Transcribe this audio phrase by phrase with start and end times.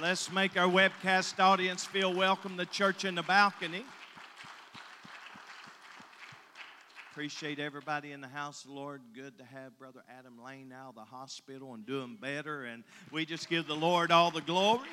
[0.00, 3.84] Let's make our webcast audience feel welcome the Church in the Balcony.
[7.10, 9.02] Appreciate everybody in the house, Lord.
[9.14, 12.64] Good to have Brother Adam Lane out of the hospital and doing better.
[12.64, 12.82] And
[13.12, 14.88] we just give the Lord all the glory.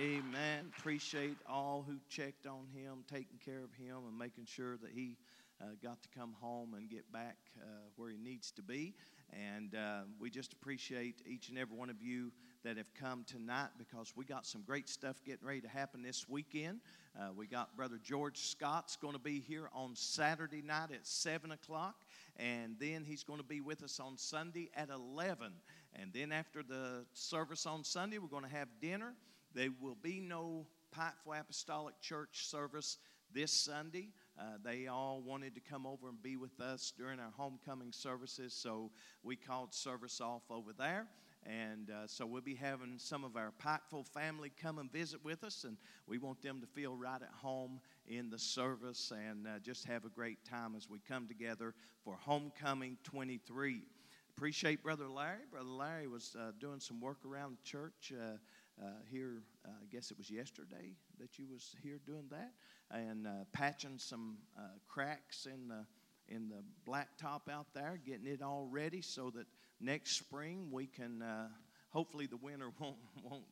[0.00, 0.72] Amen.
[0.78, 5.18] Appreciate all who checked on him, taking care of him, and making sure that he
[5.60, 7.66] uh, got to come home and get back uh,
[7.96, 8.94] where he needs to be.
[9.30, 12.32] And uh, we just appreciate each and every one of you
[12.64, 16.28] that have come tonight because we got some great stuff getting ready to happen this
[16.28, 16.80] weekend.
[17.18, 21.50] Uh, we got Brother George Scott's going to be here on Saturday night at 7
[21.52, 22.04] o'clock,
[22.36, 25.52] and then he's going to be with us on Sunday at 11.
[25.94, 29.14] And then after the service on Sunday, we're going to have dinner.
[29.54, 30.66] There will be no
[30.96, 32.98] Pikeville Apostolic Church service
[33.32, 34.08] this Sunday.
[34.38, 38.52] Uh, they all wanted to come over and be with us during our homecoming services,
[38.54, 38.90] so
[39.22, 41.06] we called service off over there.
[41.48, 45.44] And uh, so we'll be having some of our Pikeville family come and visit with
[45.44, 49.58] us, and we want them to feel right at home in the service and uh,
[49.62, 53.80] just have a great time as we come together for Homecoming 23.
[54.36, 55.40] Appreciate Brother Larry.
[55.50, 58.34] Brother Larry was uh, doing some work around the church uh,
[58.84, 62.52] uh, here, uh, I guess it was yesterday that you was here doing that,
[62.90, 64.36] and patching some
[64.86, 65.86] cracks in the
[66.28, 69.46] in the blacktop out there, getting it all ready so that
[69.80, 71.22] next spring we can.
[71.22, 71.48] Uh,
[71.90, 73.44] hopefully, the winter won't won't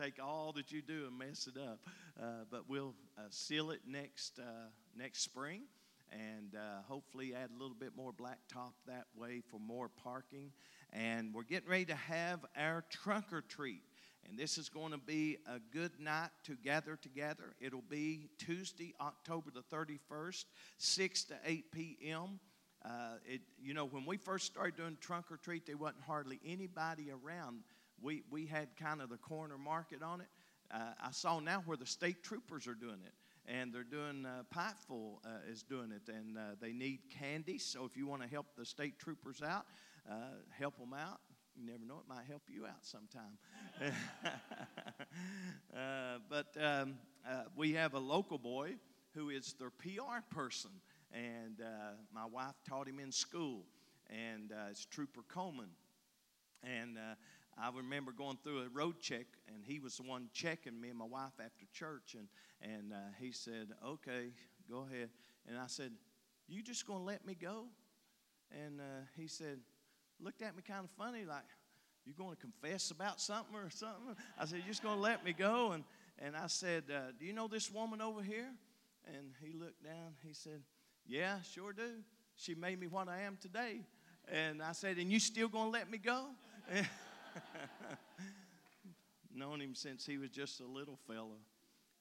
[0.00, 1.80] take all that you do and mess it up,
[2.20, 2.94] uh, but we'll
[3.30, 4.40] seal it next
[4.96, 5.62] next spring
[6.12, 10.52] and uh, hopefully add a little bit more blacktop that way for more parking.
[10.92, 13.82] And we're getting ready to have our trunk or treat.
[14.28, 17.54] And this is going to be a good night to gather together.
[17.60, 20.44] It'll be Tuesday, October the 31st,
[20.78, 22.40] 6 to 8 p.m.
[22.84, 26.40] Uh, it, you know, when we first started doing trunk or treat, there wasn't hardly
[26.44, 27.60] anybody around.
[28.00, 30.28] We, we had kind of the corner market on it.
[30.70, 33.12] Uh, I saw now where the state troopers are doing it
[33.46, 37.58] and they're doing uh, Pikeville uh, is doing it, and uh, they need candy.
[37.58, 39.66] So if you want to help the state troopers out,
[40.10, 40.14] uh,
[40.50, 41.20] help them out.
[41.56, 43.38] You never know; it might help you out sometime.
[45.76, 46.94] Uh, but um,
[47.56, 48.74] we have a local boy
[49.14, 50.70] who is their PR person,
[51.12, 51.60] and
[52.12, 53.64] my wife taught him in school,
[54.08, 55.70] and it's Trooper Coleman,
[56.62, 56.98] and.
[57.58, 60.96] I remember going through a road check, and he was the one checking me and
[60.96, 62.26] my wife after church, and
[62.62, 64.30] and uh, he said, "Okay,
[64.70, 65.10] go ahead."
[65.46, 65.92] And I said,
[66.48, 67.66] "You just gonna let me go?"
[68.50, 69.58] And uh, he said,
[70.18, 71.44] looked at me kind of funny, like,
[72.04, 75.32] "You going to confess about something or something?" I said, "You're just gonna let me
[75.32, 75.84] go?" And
[76.18, 78.48] and I said, uh, "Do you know this woman over here?"
[79.06, 80.14] And he looked down.
[80.22, 80.62] He said,
[81.10, 82.02] "Yeah, sure do.
[82.36, 83.80] She made me what I am today."
[84.28, 86.28] And I said, "And you still gonna let me go?"
[89.34, 91.38] Known him since he was just a little fella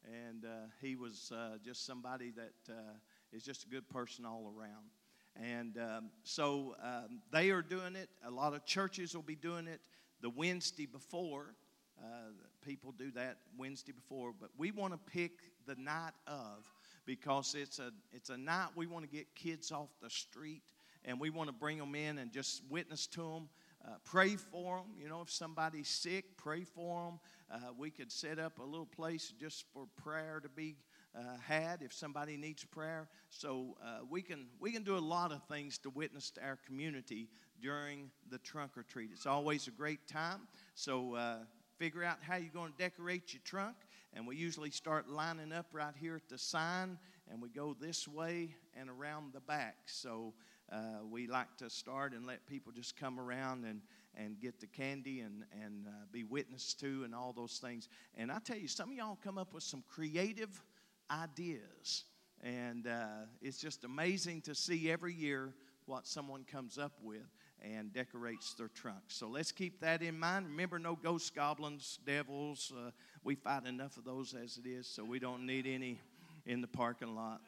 [0.05, 2.93] and uh, he was uh, just somebody that uh,
[3.31, 4.89] is just a good person all around.
[5.35, 8.09] And um, so um, they are doing it.
[8.25, 9.81] A lot of churches will be doing it
[10.21, 11.53] the Wednesday before.
[12.01, 12.31] Uh,
[12.65, 15.31] people do that Wednesday before, but we want to pick
[15.67, 16.65] the night of
[17.09, 20.61] because it's a it's a night we want to get kids off the street
[21.05, 23.49] and we want to bring them in and just witness to them.
[23.83, 24.85] Uh, pray for them.
[25.01, 27.19] You know, if somebody's sick, pray for them.
[27.51, 30.75] Uh, we could set up a little place just for prayer to be
[31.17, 33.07] uh, had if somebody needs prayer.
[33.31, 36.59] So uh, we can we can do a lot of things to witness to our
[36.67, 37.27] community
[37.59, 39.09] during the trunk or treat.
[39.11, 40.41] It's always a great time.
[40.75, 41.37] So uh,
[41.79, 43.77] figure out how you're going to decorate your trunk,
[44.13, 46.97] and we usually start lining up right here at the sign,
[47.31, 49.77] and we go this way and around the back.
[49.85, 50.33] So.
[50.71, 53.81] Uh, we like to start and let people just come around and
[54.15, 57.87] and get the candy and, and uh, be witness to and all those things.
[58.15, 60.61] And I tell you, some of y'all come up with some creative
[61.09, 62.05] ideas.
[62.41, 65.53] And uh, it's just amazing to see every year
[65.85, 67.27] what someone comes up with
[67.61, 69.03] and decorates their trunk.
[69.07, 70.47] So let's keep that in mind.
[70.47, 72.71] Remember, no ghosts, goblins, devils.
[72.75, 72.91] Uh,
[73.23, 75.99] we fight enough of those as it is, so we don't need any
[76.45, 77.41] in the parking lot,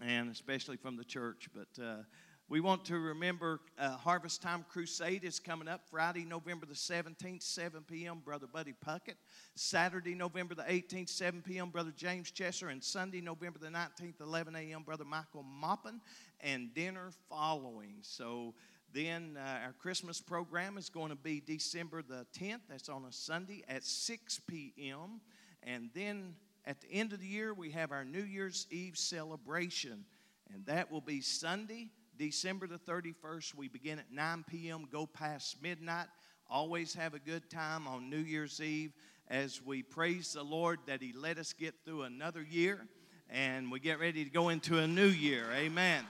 [0.00, 1.48] and especially from the church.
[1.54, 2.02] But uh,
[2.48, 7.42] we want to remember uh, Harvest Time Crusade is coming up Friday, November the 17th,
[7.42, 8.20] 7 p.m.
[8.24, 9.16] Brother Buddy Puckett.
[9.56, 11.70] Saturday, November the 18th, 7 p.m.
[11.70, 12.70] Brother James Chesser.
[12.70, 14.84] And Sunday, November the 19th, 11 a.m.
[14.84, 15.98] Brother Michael Moppin.
[16.40, 17.96] And dinner following.
[18.02, 18.54] So
[18.96, 22.60] then uh, our Christmas program is going to be December the 10th.
[22.68, 25.20] That's on a Sunday at 6 p.m.
[25.62, 26.34] And then
[26.64, 30.04] at the end of the year, we have our New Year's Eve celebration.
[30.52, 33.54] And that will be Sunday, December the 31st.
[33.54, 36.06] We begin at 9 p.m., go past midnight
[36.48, 38.92] always have a good time on New Year's Eve
[39.28, 42.86] as we praise the Lord that He let us get through another year
[43.28, 45.46] and we get ready to go into a new year.
[45.52, 46.04] Amen.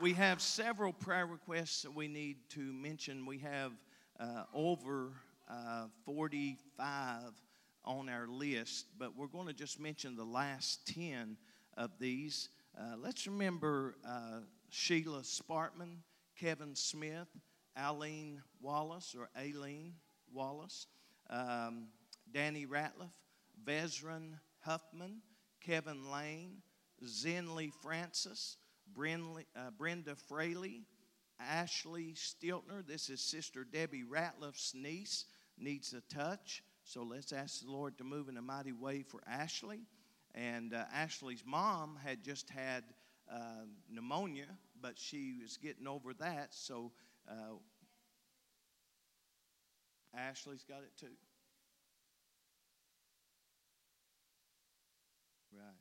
[0.00, 3.26] We have several prayer requests that we need to mention.
[3.26, 3.72] We have
[4.18, 5.10] uh, over
[5.46, 7.32] uh, 45
[7.84, 11.36] on our list, but we're going to just mention the last 10
[11.76, 12.48] of these.
[12.78, 14.38] Uh, let's remember uh,
[14.70, 15.98] Sheila Spartman,
[16.34, 17.28] Kevin Smith,
[17.76, 19.92] Aline Wallace, or Aileen
[20.32, 20.86] Wallace,
[21.28, 21.88] um,
[22.32, 23.12] Danny Ratliff,
[23.66, 25.20] Vezran Huffman,
[25.60, 26.62] Kevin Lane,
[27.04, 28.56] Zenley Francis,
[28.94, 30.82] Brenda Fraley,
[31.40, 32.86] Ashley Stiltner.
[32.86, 35.26] This is Sister Debbie Ratliff's niece,
[35.58, 36.62] needs a touch.
[36.84, 39.80] So let's ask the Lord to move in a mighty way for Ashley.
[40.34, 42.84] And uh, Ashley's mom had just had
[43.32, 44.46] uh, pneumonia,
[44.80, 46.48] but she was getting over that.
[46.54, 46.92] So
[47.28, 47.54] uh,
[50.14, 51.14] Ashley's got it too.
[55.52, 55.74] Right.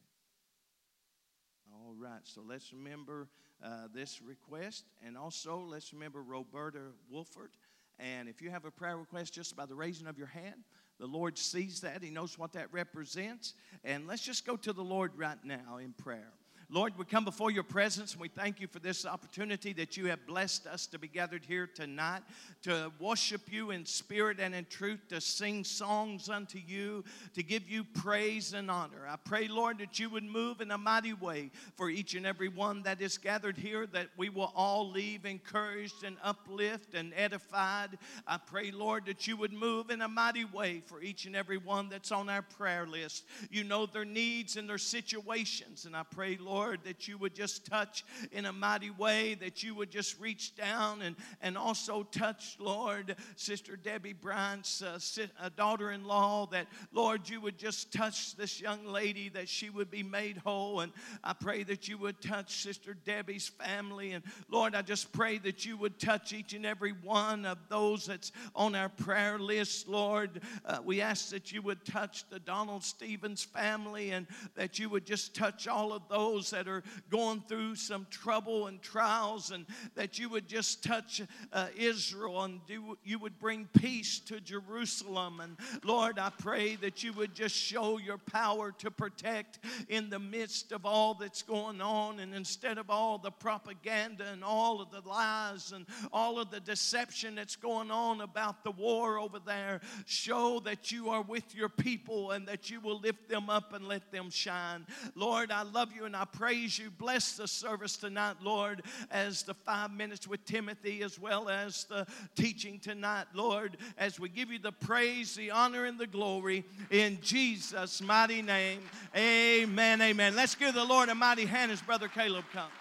[1.89, 3.27] All right, so let's remember
[3.63, 4.85] uh, this request.
[5.03, 7.49] And also, let's remember Roberta Wolford.
[7.97, 10.65] And if you have a prayer request just by the raising of your hand,
[10.99, 12.03] the Lord sees that.
[12.03, 13.55] He knows what that represents.
[13.83, 16.31] And let's just go to the Lord right now in prayer.
[16.71, 20.05] Lord, we come before your presence and we thank you for this opportunity that you
[20.05, 22.21] have blessed us to be gathered here tonight
[22.61, 27.67] to worship you in spirit and in truth, to sing songs unto you, to give
[27.67, 29.07] you praise and honor.
[29.09, 32.49] I pray, Lord, that you would move in a mighty way for each and every
[32.49, 37.97] one that is gathered here, that we will all leave encouraged and uplift and edified.
[38.27, 41.57] I pray, Lord, that you would move in a mighty way for each and every
[41.57, 43.25] one that's on our prayer list.
[43.49, 47.33] You know their needs and their situations, and I pray, Lord, Lord, that you would
[47.33, 48.03] just touch
[48.33, 53.15] in a mighty way, that you would just reach down and, and also touch, Lord,
[53.37, 54.99] Sister Debbie Bryant's uh,
[55.41, 59.69] uh daughter in law, that, Lord, you would just touch this young lady, that she
[59.69, 60.81] would be made whole.
[60.81, 60.91] And
[61.23, 64.11] I pray that you would touch Sister Debbie's family.
[64.11, 68.05] And Lord, I just pray that you would touch each and every one of those
[68.05, 70.41] that's on our prayer list, Lord.
[70.65, 75.05] Uh, we ask that you would touch the Donald Stevens family and that you would
[75.05, 79.65] just touch all of those that are going through some trouble and trials, and
[79.95, 81.21] that you would just touch
[81.53, 85.39] uh, Israel and do, you would bring peace to Jerusalem.
[85.39, 90.19] And Lord, I pray that you would just show your power to protect in the
[90.19, 94.91] midst of all that's going on, and instead of all the propaganda and all of
[94.91, 99.81] the lies and all of the deception that's going on about the war over there,
[100.05, 103.87] show that you are with your people and that you will lift them up and
[103.87, 104.85] let them shine.
[105.15, 106.89] Lord, I love you and I praise you.
[106.89, 112.07] Bless the service tonight, Lord, as the five minutes with Timothy, as well as the
[112.35, 117.19] teaching tonight, Lord, as we give you the praise, the honor, and the glory in
[117.21, 118.79] Jesus' mighty name.
[119.13, 120.01] Amen.
[120.01, 120.33] Amen.
[120.33, 122.71] Let's give the Lord a mighty hand as Brother Caleb comes.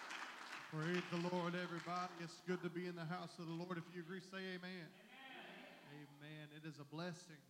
[0.71, 2.13] Praise the Lord, everybody.
[2.23, 3.77] It's good to be in the house of the Lord.
[3.77, 4.87] If you agree, say amen.
[4.87, 6.07] Amen.
[6.23, 6.47] amen.
[6.55, 7.43] It is a blessing,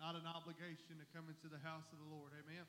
[0.00, 2.32] not an obligation to come into the house of the Lord.
[2.34, 2.66] Amen.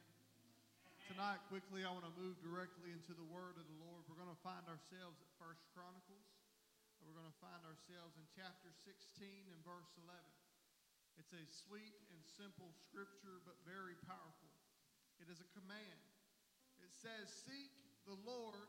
[1.07, 4.03] Tonight, quickly, I want to move directly into the word of the Lord.
[4.11, 6.27] We're going to find ourselves at First Chronicles.
[6.99, 8.91] We're going to find ourselves in chapter 16
[9.23, 10.19] and verse 11.
[11.15, 14.51] It's a sweet and simple scripture, but very powerful.
[15.23, 16.03] It is a command.
[16.83, 17.71] It says, Seek
[18.03, 18.67] the Lord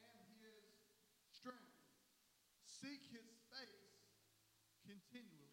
[0.00, 0.64] and his
[1.28, 1.76] strength,
[2.64, 4.00] seek his face
[4.88, 5.52] continually.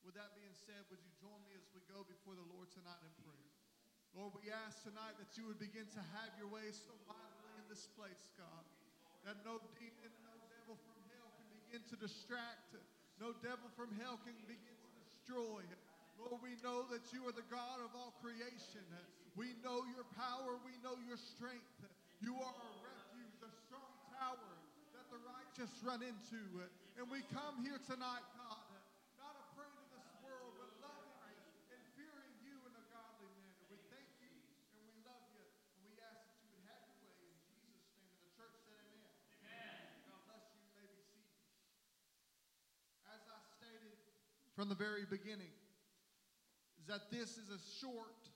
[0.00, 3.04] With that being said, would you join me as we go before the Lord tonight
[3.04, 3.59] in prayer?
[4.18, 7.66] Lord, we ask tonight that you would begin to have your way so mightily in
[7.70, 8.64] this place, God,
[9.22, 12.74] that no demon, no devil from hell can begin to distract,
[13.22, 15.62] no devil from hell can begin to destroy.
[16.18, 18.82] Lord, we know that you are the God of all creation.
[19.38, 21.78] We know your power, we know your strength.
[22.18, 24.52] You are a refuge, a strong tower
[24.92, 26.42] that the righteous run into.
[26.98, 28.26] And we come here tonight,
[44.60, 45.56] from the very beginning
[46.76, 48.28] is that this is a short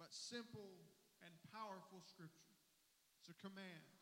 [0.00, 0.72] but simple
[1.20, 2.56] and powerful scripture.
[3.20, 3.92] It's a command.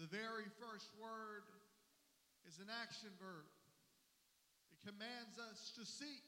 [0.00, 1.44] The very first word
[2.48, 3.44] is an action verb.
[4.72, 6.24] It commands us to seek.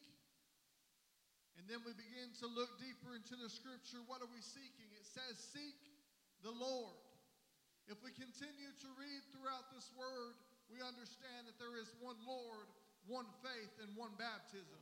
[1.57, 4.05] And then we begin to look deeper into the scripture.
[4.05, 4.93] What are we seeking?
[5.01, 5.81] It says, Seek
[6.45, 7.01] the Lord.
[7.89, 10.37] If we continue to read throughout this word,
[10.69, 12.69] we understand that there is one Lord,
[13.09, 14.81] one faith, and one baptism.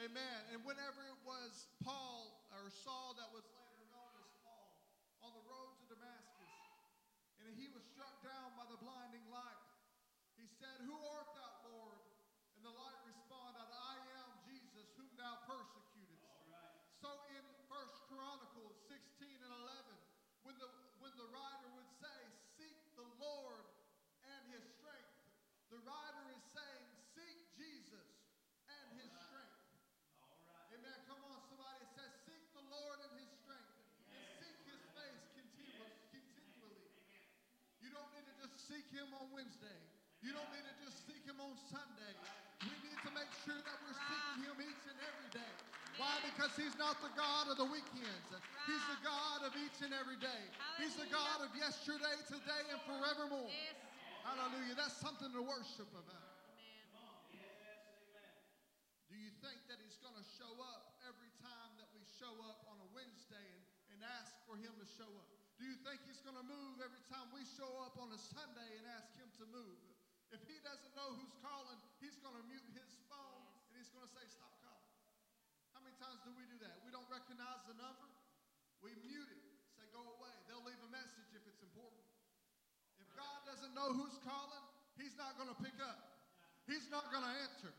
[0.00, 0.38] Amen.
[0.54, 4.70] And whenever it was Paul or Saul that was later known as Paul
[5.20, 6.54] on the road to Damascus,
[7.44, 9.60] and he was struck down by the blinding light,
[10.40, 12.00] he said, Who art thou, Lord?
[12.56, 16.24] And the light responded, I am Jesus, whom thou persecutest.
[17.00, 20.68] So in First Chronicles 16 and 11, when the
[21.00, 22.18] when the writer would say,
[22.60, 23.64] Seek the Lord
[24.20, 25.16] and his strength,
[25.72, 28.08] the writer is saying, Seek Jesus
[28.68, 29.60] and his strength.
[30.76, 30.98] Amen.
[31.08, 31.88] Come on, somebody.
[31.88, 33.72] It says, Seek the Lord and his strength,
[34.12, 36.84] and seek his face continu- continually.
[37.80, 39.80] You don't need to just seek him on Wednesday.
[40.20, 42.14] You don't need to just seek him on Sunday.
[42.66, 45.52] We need to make sure that we're seeking him each and every day.
[45.96, 46.12] Why?
[46.24, 48.28] Because he's not the God of the weekends.
[48.68, 50.42] He's the God of each and every day.
[50.76, 53.52] He's the God of yesterday, today, and forevermore.
[54.24, 54.76] Hallelujah.
[54.76, 56.28] That's something to worship about.
[59.08, 62.62] Do you think that he's going to show up every time that we show up
[62.70, 63.64] on a Wednesday and,
[63.96, 65.39] and ask for him to show up?
[65.60, 68.80] Do you think he's going to move every time we show up on a Sunday
[68.80, 69.76] and ask him to move?
[70.32, 74.08] If he doesn't know who's calling, he's going to mute his phone and he's going
[74.08, 74.88] to say, Stop calling.
[75.76, 76.80] How many times do we do that?
[76.80, 78.08] We don't recognize the number,
[78.80, 79.42] we mute it,
[79.76, 80.32] say, Go away.
[80.48, 82.08] They'll leave a message if it's important.
[82.96, 84.64] If God doesn't know who's calling,
[84.96, 86.24] he's not going to pick up,
[86.64, 87.76] he's not going to answer.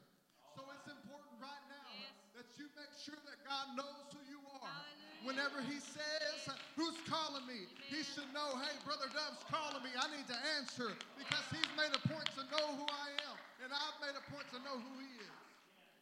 [0.53, 2.13] So it's important right now Yes.
[2.37, 4.69] that you make sure that God knows who you are.
[4.69, 5.10] Hallelujah.
[5.21, 7.69] Whenever he says, Who's calling me?
[7.93, 9.93] He should know, Hey, Brother Dove's calling me.
[9.93, 13.37] I need to answer because he's made a point to know who I am.
[13.61, 15.37] And I've made a point to know who he is.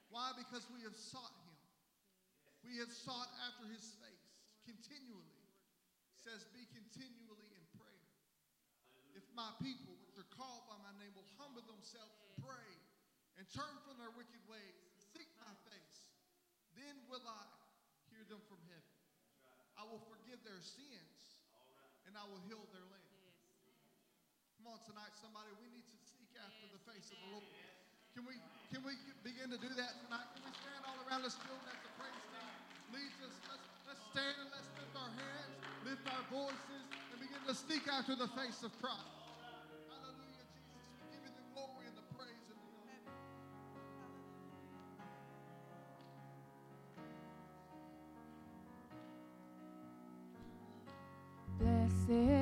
[0.07, 0.31] Why?
[0.39, 1.55] Because we have sought him.
[2.63, 4.25] We have sought after his face
[4.63, 5.35] continually.
[6.15, 8.07] It says, Be continually in prayer.
[9.19, 12.71] If my people, which are called by my name, will humble themselves and pray
[13.35, 16.07] and turn from their wicked ways and seek my face,
[16.79, 17.43] then will I
[18.11, 18.88] hear them from heaven.
[19.89, 21.41] Will forgive their sins
[22.05, 23.09] and I will heal their land.
[24.61, 25.49] Come on tonight, somebody.
[25.57, 27.49] We need to seek after the face of the Lord.
[28.13, 28.37] Can we
[28.69, 28.93] can we
[29.25, 30.29] begin to do that tonight?
[30.37, 32.53] Can we stand all around this building as the praise team
[32.93, 33.33] leads us?
[33.49, 35.53] Let's, let's stand and let's lift our hands,
[35.85, 39.18] lift our voices, and begin to seek after the face of Christ.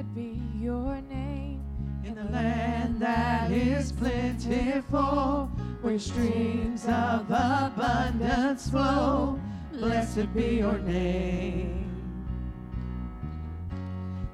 [0.07, 1.61] Blessed be your name
[2.05, 5.49] in the land that is plentiful,
[5.81, 9.39] where streams of abundance flow.
[9.73, 11.91] Blessed be your name.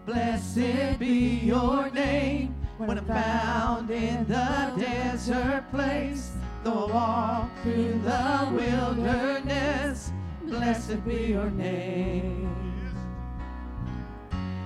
[0.06, 6.32] Blessed be your name when I'm found in the desert place.
[6.64, 10.12] Though I walk through the wilderness,
[10.44, 12.63] blessed be your name.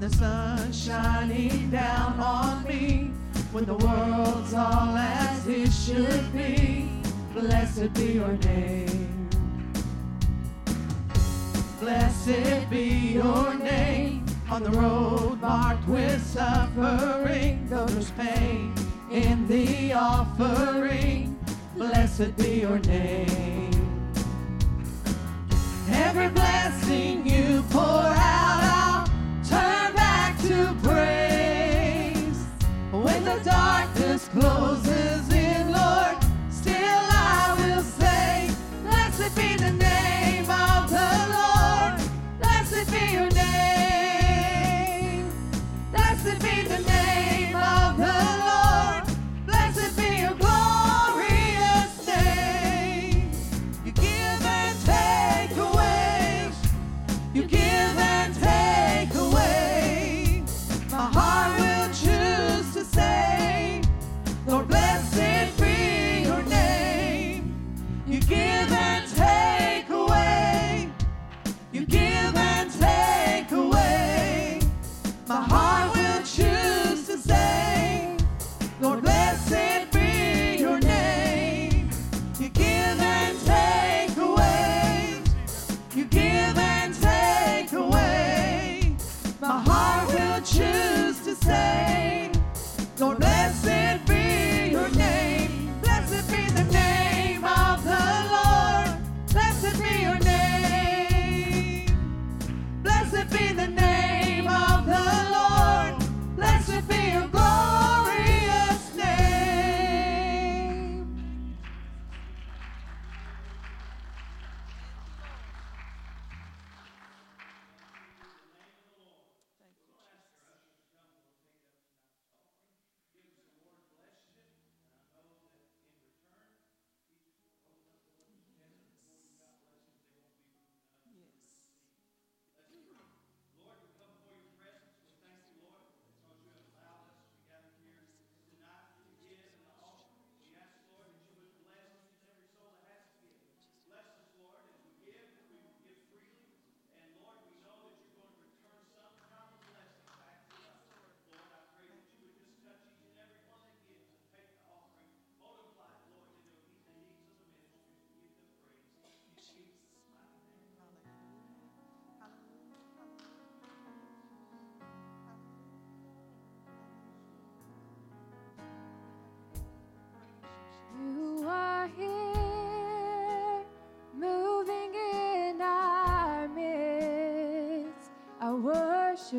[0.00, 3.10] The sun's shining down on me,
[3.50, 6.88] when the world's all as it should be.
[7.34, 9.28] Blessed be your name.
[11.80, 18.72] Blessed be your name on the road marked with suffering, though there's pain
[19.10, 21.38] in the offering.
[21.76, 23.70] Blessed be your name.
[25.90, 27.77] Every blessing you pour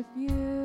[0.00, 0.59] worship you.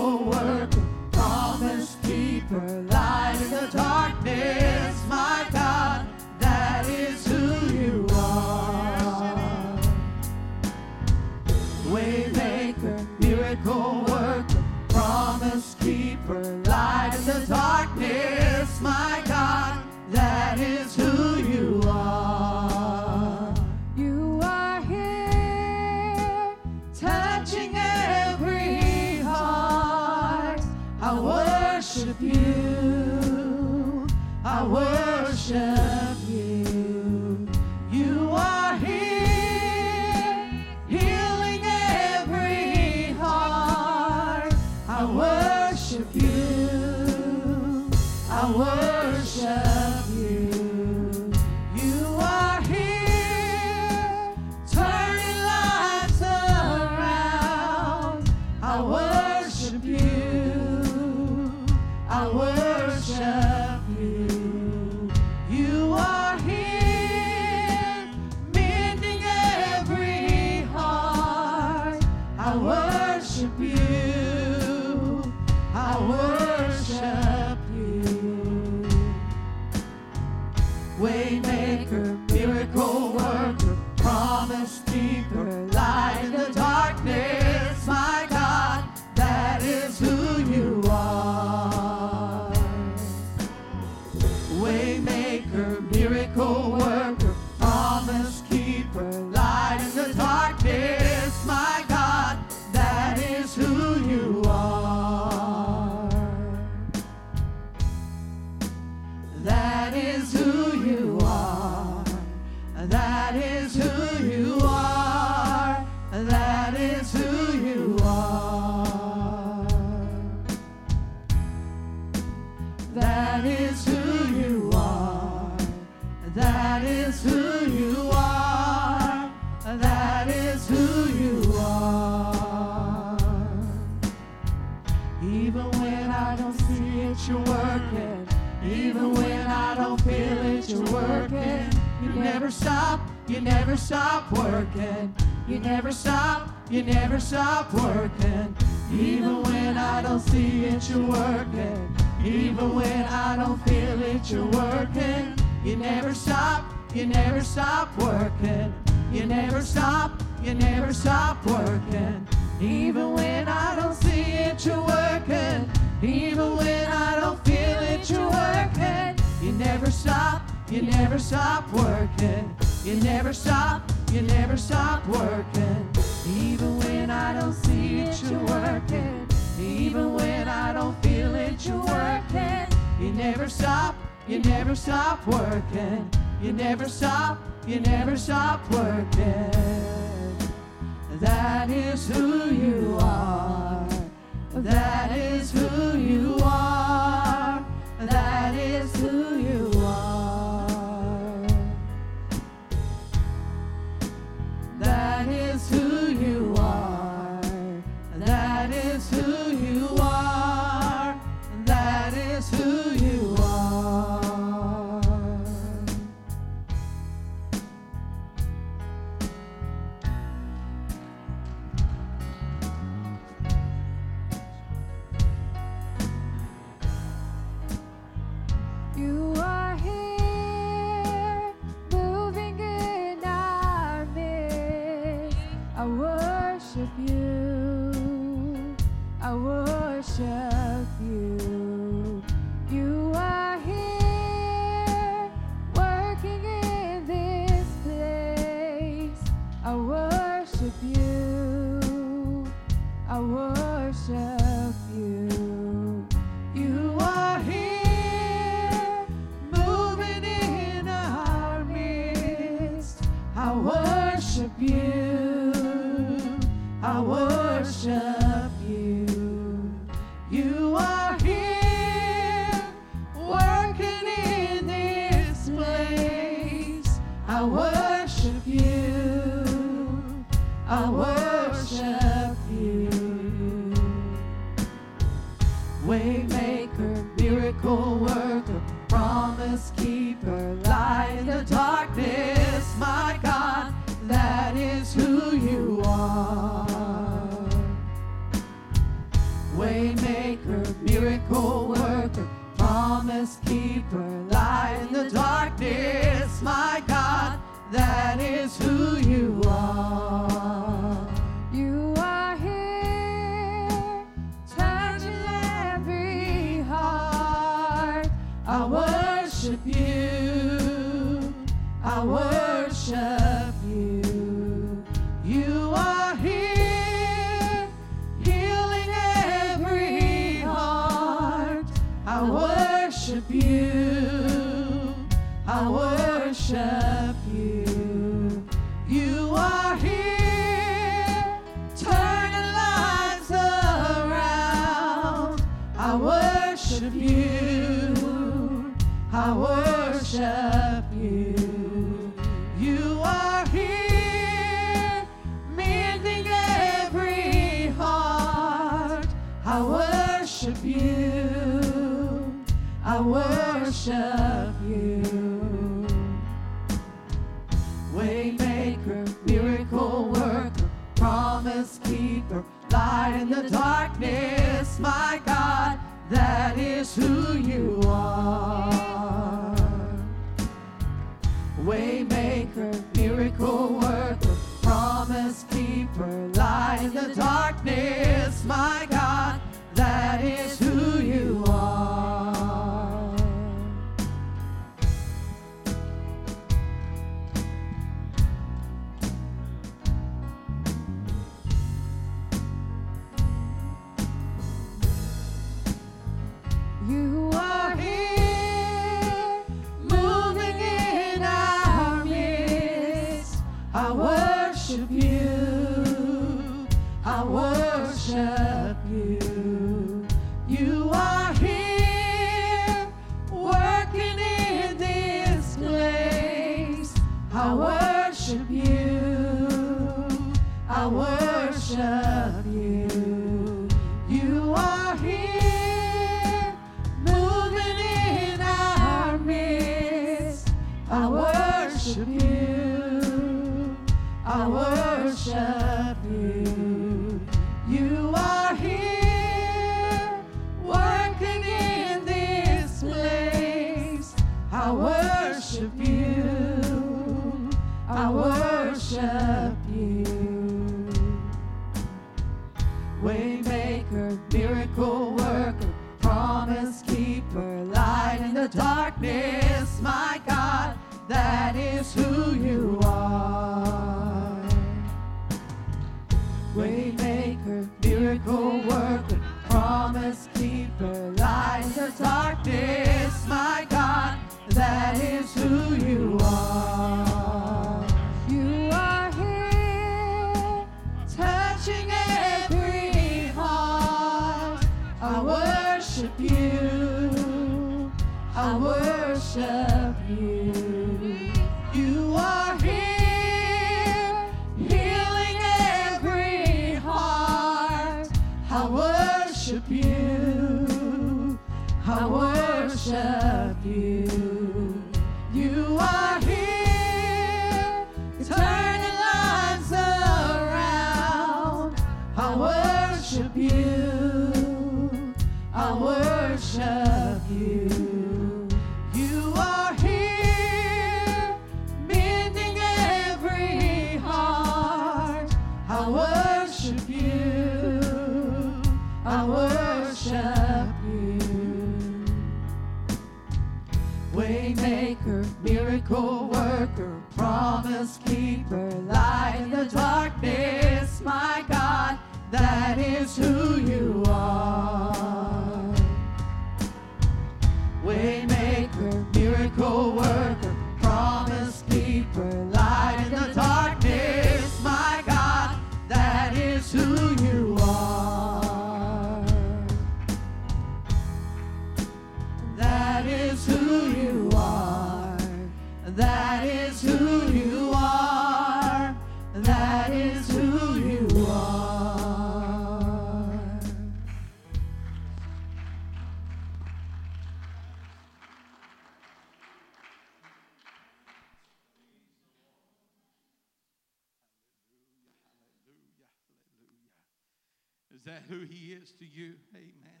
[598.98, 599.34] To you?
[599.54, 600.00] Amen.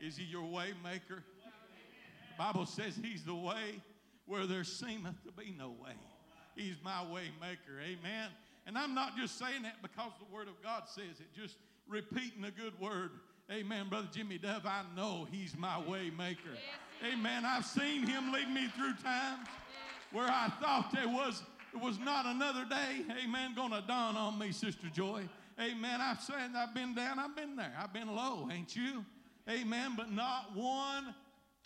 [0.00, 1.22] Is he your way maker?
[2.30, 3.80] The Bible says he's the way
[4.26, 5.94] where there seemeth to be no way.
[6.56, 7.80] He's my way maker.
[7.80, 8.28] Amen.
[8.66, 11.56] And I'm not just saying that because the word of God says it, just
[11.88, 13.10] repeating a good word.
[13.50, 13.88] Amen.
[13.88, 16.56] Brother Jimmy Dove, I know he's my way maker.
[17.04, 17.44] Amen.
[17.44, 19.48] I've seen him lead me through times
[20.12, 21.42] where I thought there was
[21.74, 25.26] it was not another day, amen, gonna dawn on me, Sister Joy.
[25.62, 26.00] Amen.
[26.00, 29.04] I've said I've been down, I've been there, I've been low, ain't you?
[29.48, 29.92] Amen.
[29.96, 31.14] But not one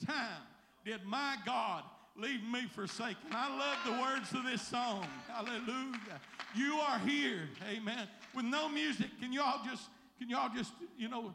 [0.05, 0.43] time
[0.85, 1.83] did my God
[2.17, 3.17] leave me forsaken.
[3.33, 5.07] I love the words of this song.
[5.29, 6.21] Hallelujah.
[6.55, 8.09] You are here, amen.
[8.35, 11.35] With no music, can y'all just can y'all just, you know,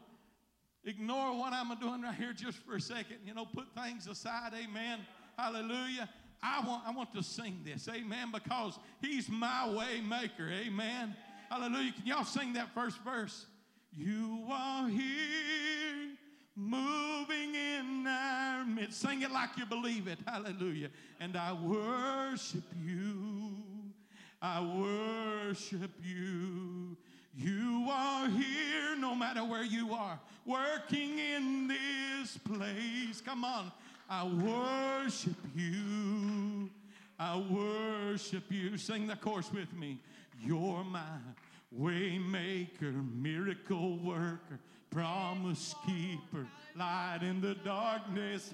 [0.84, 3.18] ignore what I'm doing right here just for a second.
[3.24, 4.52] You know, put things aside.
[4.54, 5.00] Amen.
[5.38, 6.08] Hallelujah.
[6.42, 7.88] I want, I want to sing this.
[7.88, 8.32] Amen.
[8.32, 10.48] Because he's my way maker.
[10.50, 11.14] Amen.
[11.52, 11.92] Hallelujah.
[11.92, 13.44] Can y'all sing that first verse?
[13.94, 16.08] You are here
[16.56, 19.02] moving in our midst.
[19.02, 20.18] Sing it like you believe it.
[20.26, 20.88] Hallelujah.
[21.20, 23.52] And I worship you.
[24.40, 26.96] I worship you.
[27.36, 33.20] You are here no matter where you are, working in this place.
[33.20, 33.70] Come on.
[34.08, 36.70] I worship you.
[37.18, 38.78] I worship you.
[38.78, 40.00] Sing the chorus with me.
[40.44, 41.00] You're my
[41.78, 44.58] waymaker, miracle worker,
[44.90, 48.50] promise keeper, light in the darkness.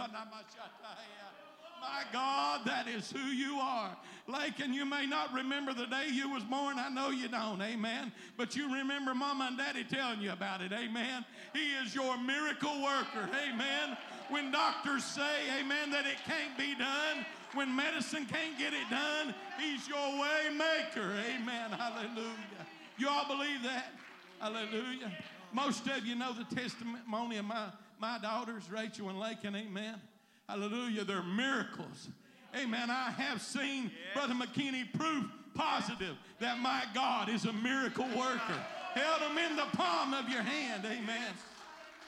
[1.80, 3.96] My God, that is who you are.
[4.26, 6.78] Lake, and you may not remember the day you was born.
[6.78, 8.12] I know you don't, amen.
[8.36, 11.24] But you remember mama and daddy telling you about it, amen.
[11.54, 13.96] He is your miracle worker, amen.
[14.28, 17.24] When doctors say, amen, that it can't be done,
[17.54, 21.70] when medicine can't get it done, he's your way maker, amen.
[21.70, 22.66] Hallelujah.
[22.96, 23.92] You all believe that?
[24.40, 25.12] Hallelujah.
[25.52, 30.00] Most of you know the testimony of my, my daughters, Rachel and Lakin, amen.
[30.48, 31.04] Hallelujah.
[31.04, 32.08] They're miracles.
[32.56, 32.90] Amen.
[32.90, 38.64] I have seen Brother McKinney proof positive that my God is a miracle worker.
[38.94, 40.84] Held him in the palm of your hand.
[40.86, 41.32] Amen.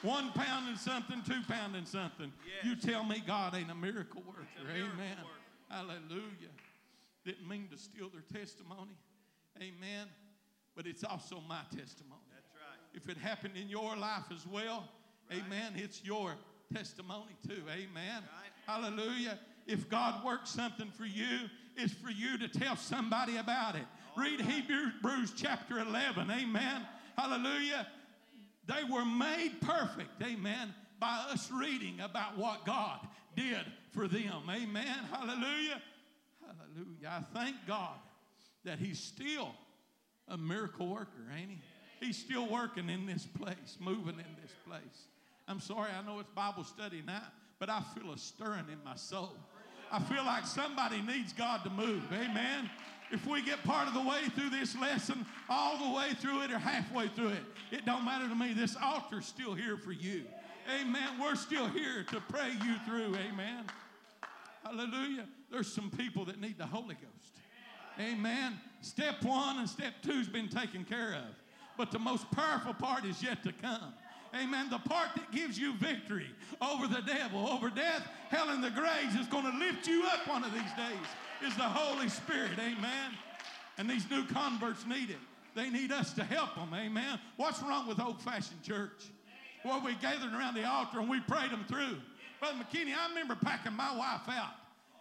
[0.01, 2.31] One pound and something, two pound and something.
[2.63, 4.47] You tell me God ain't a miracle worker.
[4.71, 5.17] Amen.
[5.69, 6.51] Hallelujah.
[7.23, 8.97] Didn't mean to steal their testimony.
[9.57, 10.07] Amen.
[10.75, 12.21] But it's also my testimony.
[12.33, 12.79] That's right.
[12.93, 14.89] If it happened in your life as well,
[15.31, 16.35] amen, it's your
[16.73, 17.61] testimony too.
[17.69, 18.23] Amen.
[18.65, 19.37] Hallelujah.
[19.67, 23.85] If God works something for you, it's for you to tell somebody about it.
[24.17, 26.31] Read Hebrews chapter 11.
[26.31, 26.87] Amen.
[27.17, 27.87] Hallelujah.
[28.71, 30.21] They were made perfect.
[30.23, 30.73] Amen.
[30.99, 32.99] By us reading about what God
[33.35, 34.43] did for them.
[34.49, 34.97] Amen.
[35.11, 35.81] Hallelujah.
[36.45, 37.09] Hallelujah.
[37.09, 37.97] I thank God
[38.63, 39.53] that He's still
[40.27, 42.05] a miracle worker, ain't He?
[42.05, 45.07] He's still working in this place, moving in this place.
[45.47, 47.23] I'm sorry, I know it's Bible study now,
[47.59, 49.35] but I feel a stirring in my soul.
[49.91, 52.03] I feel like somebody needs God to move.
[52.13, 52.69] Amen.
[53.11, 56.51] If we get part of the way through this lesson, all the way through it
[56.51, 58.53] or halfway through it, it don't matter to me.
[58.53, 60.23] This altar's still here for you.
[60.79, 61.19] Amen.
[61.19, 63.15] We're still here to pray you through.
[63.15, 63.65] Amen.
[64.63, 65.25] Hallelujah.
[65.51, 67.33] There's some people that need the Holy Ghost.
[67.99, 68.57] Amen.
[68.79, 71.35] Step one and step two's been taken care of.
[71.77, 73.93] But the most powerful part is yet to come.
[74.33, 74.69] Amen.
[74.69, 76.29] The part that gives you victory
[76.61, 80.25] over the devil, over death, hell, and the graves is going to lift you up
[80.25, 81.07] one of these days
[81.43, 82.51] is the Holy Spirit.
[82.59, 83.11] Amen.
[83.77, 85.17] And these new converts need it.
[85.55, 86.69] They need us to help them.
[86.73, 87.19] Amen.
[87.37, 89.09] What's wrong with old fashioned church?
[89.65, 91.97] Well, we gathered around the altar and we prayed them through.
[92.39, 94.53] Brother McKinney, I remember packing my wife out.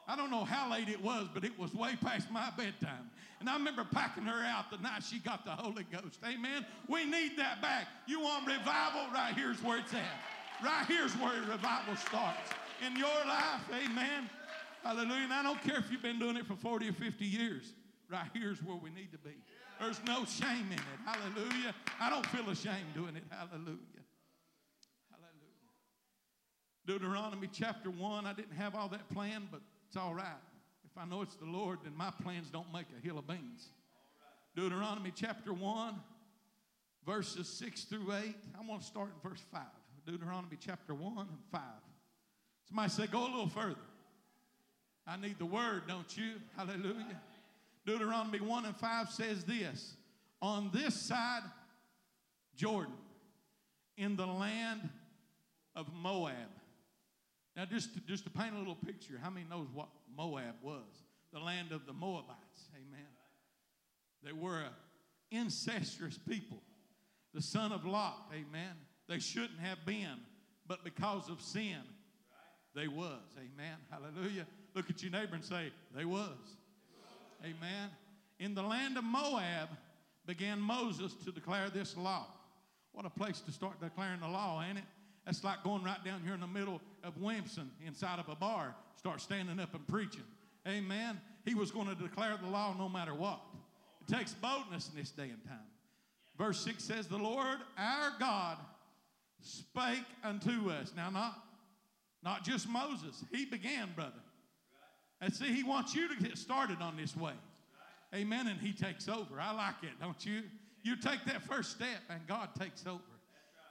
[0.06, 3.08] I don't know how late it was, but it was way past my bedtime.
[3.38, 6.18] And I remember packing her out the night she got the Holy Ghost.
[6.26, 6.66] Amen.
[6.88, 7.86] We need that back.
[8.06, 9.02] You want revival?
[9.14, 10.00] Right here's where it's at.
[10.62, 12.50] Right here's where revival starts.
[12.84, 14.28] In your life, amen.
[14.82, 15.24] Hallelujah.
[15.24, 17.72] And I don't care if you've been doing it for 40 or 50 years.
[18.08, 19.36] Right here's where we need to be.
[19.78, 20.80] There's no shame in it.
[21.06, 21.74] Hallelujah.
[22.00, 23.22] I don't feel ashamed doing it.
[23.30, 23.78] Hallelujah.
[25.10, 25.70] Hallelujah.
[26.86, 28.26] Deuteronomy chapter 1.
[28.26, 30.26] I didn't have all that planned, but it's all right.
[30.84, 33.70] If I know it's the Lord, then my plans don't make a hill of beans.
[34.56, 35.94] Deuteronomy chapter 1,
[37.06, 38.34] verses 6 through 8.
[38.58, 39.62] I'm going to start in verse 5.
[40.04, 41.60] Deuteronomy chapter 1 and 5.
[42.66, 43.76] Somebody say, go a little further.
[45.10, 46.34] I need the word, don't you?
[46.56, 47.20] Hallelujah.
[47.84, 49.96] Deuteronomy 1 and 5 says this
[50.40, 51.42] On this side,
[52.54, 52.94] Jordan,
[53.96, 54.88] in the land
[55.74, 56.34] of Moab.
[57.56, 61.02] Now, just to, just to paint a little picture, how many knows what Moab was?
[61.32, 62.68] The land of the Moabites.
[62.76, 63.06] Amen.
[64.22, 64.72] They were an
[65.32, 66.62] incestuous people,
[67.34, 68.30] the son of Lot.
[68.32, 68.76] Amen.
[69.08, 70.20] They shouldn't have been,
[70.68, 71.78] but because of sin,
[72.74, 73.20] they was.
[73.36, 73.76] Amen.
[73.90, 74.46] Hallelujah.
[74.74, 76.56] Look at your neighbor and say, they was.
[77.42, 77.90] Amen.
[78.38, 79.68] In the land of Moab
[80.26, 82.26] began Moses to declare this law.
[82.92, 84.84] What a place to start declaring the law, ain't it?
[85.24, 88.74] That's like going right down here in the middle of Wimpson inside of a bar,
[88.96, 90.24] start standing up and preaching.
[90.66, 91.20] Amen.
[91.44, 93.40] He was going to declare the law no matter what.
[94.00, 95.58] It takes boldness in this day and time.
[96.36, 98.56] Verse 6 says, The Lord our God
[99.42, 100.92] spake unto us.
[100.96, 101.38] Now, not,
[102.22, 104.12] not just Moses, he began, brother.
[105.20, 107.32] And see, he wants you to get started on this way.
[108.14, 108.48] Amen.
[108.48, 109.40] And he takes over.
[109.40, 110.42] I like it, don't you?
[110.82, 113.00] You take that first step, and God takes over.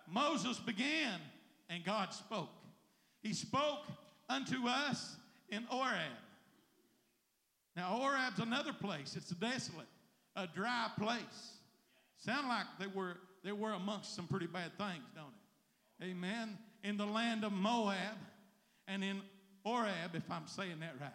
[0.07, 1.19] Moses began,
[1.69, 2.49] and God spoke.
[3.21, 3.79] He spoke
[4.29, 5.15] unto us
[5.49, 5.99] in Orab.
[7.75, 9.15] Now, Orab's another place.
[9.15, 9.87] It's a desolate,
[10.35, 11.53] a dry place.
[12.17, 15.33] Sound like they were they were amongst some pretty bad things, don't
[16.01, 16.11] it?
[16.11, 16.57] Amen.
[16.83, 18.17] In the land of Moab
[18.89, 19.21] and in
[19.65, 21.11] Orab, if I'm saying that right.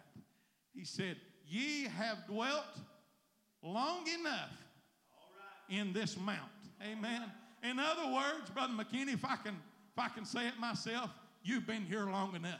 [0.73, 1.17] He said,
[1.47, 2.63] Ye have dwelt
[3.61, 4.51] long enough
[5.69, 6.39] in this mount.
[6.81, 7.23] Amen.
[7.63, 9.55] In other words, Brother McKinney, if I can
[9.95, 11.09] if I can say it myself,
[11.41, 12.59] you've been here long enough.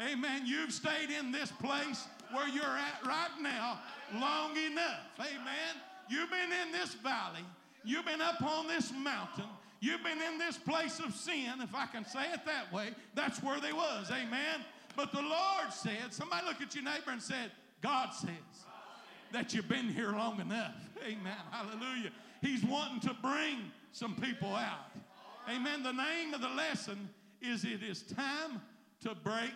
[0.00, 0.42] Amen.
[0.46, 3.80] You've stayed in this place where you're at right now
[4.14, 5.00] long enough.
[5.20, 5.76] Amen.
[6.08, 7.44] You've been in this valley.
[7.84, 9.44] You've been up on this mountain.
[9.80, 12.90] You've been in this place of sin, if I can say it that way.
[13.14, 14.10] That's where they was.
[14.10, 14.64] Amen.
[14.96, 17.50] But the Lord said, somebody look at your neighbor and said,
[17.82, 18.30] God says
[19.32, 20.74] that you've been here long enough.
[21.04, 21.36] Amen.
[21.50, 22.10] Hallelujah.
[22.40, 24.90] He's wanting to bring some people out.
[25.48, 25.82] Amen.
[25.82, 27.08] The name of the lesson
[27.42, 28.62] is It is Time
[29.02, 29.52] to Break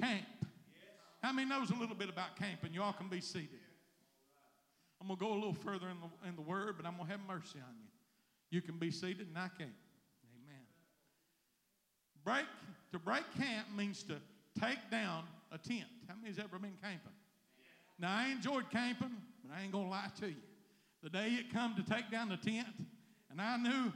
[0.00, 0.24] Camp.
[1.22, 2.72] How many knows a little bit about camping?
[2.72, 3.58] You all can be seated.
[5.00, 7.06] I'm going to go a little further in the, in the word, but I'm going
[7.06, 7.87] to have mercy on you.
[8.50, 9.70] You can be seated and I can't.
[10.24, 10.62] Amen.
[12.24, 12.46] Break,
[12.92, 14.16] to break camp means to
[14.60, 15.84] take down a tent.
[16.06, 17.12] How many many's ever been camping?
[17.98, 20.36] Now, I enjoyed camping, but I ain't going to lie to you.
[21.02, 22.68] The day it come to take down the tent,
[23.30, 23.92] and I knew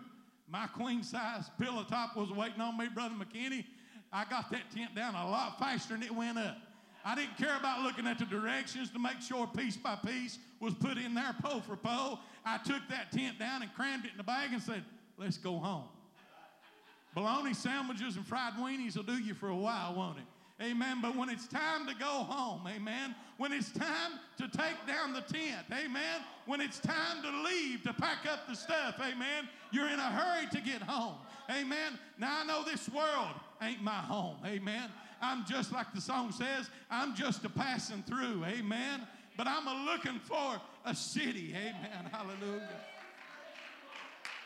[0.48, 3.64] my queen size pillow top was waiting on me, Brother McKinney,
[4.12, 6.58] I got that tent down a lot faster than it went up.
[7.04, 10.74] I didn't care about looking at the directions to make sure piece by piece was
[10.74, 12.20] put in there, pole for pole.
[12.44, 14.84] I took that tent down and crammed it in the bag and said,
[15.16, 15.84] let's go home.
[17.14, 20.24] Bologna sandwiches and fried weenies will do you for a while, won't it?
[20.62, 20.98] Amen.
[21.02, 23.14] But when it's time to go home, amen.
[23.36, 26.20] When it's time to take down the tent, amen.
[26.46, 29.48] When it's time to leave, to pack up the stuff, amen.
[29.72, 31.16] You're in a hurry to get home,
[31.50, 31.98] amen.
[32.18, 34.90] Now I know this world ain't my home, amen.
[35.20, 38.44] I'm just like the song says, I'm just a passing through.
[38.44, 39.06] Amen.
[39.36, 41.54] But I'm a looking for a city.
[41.56, 42.10] Amen.
[42.10, 42.68] Hallelujah.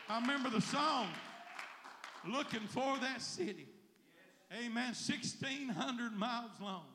[0.09, 1.07] I remember the song,
[2.25, 3.67] looking for that city.
[4.53, 4.93] Amen.
[4.93, 6.85] 1,600 miles long.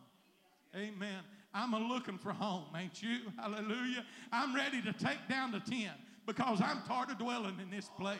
[0.74, 1.20] Amen.
[1.52, 3.18] I'm a looking for home, ain't you?
[3.38, 4.06] Hallelujah.
[4.32, 5.92] I'm ready to take down the tent
[6.26, 8.18] because I'm tired of dwelling in this place.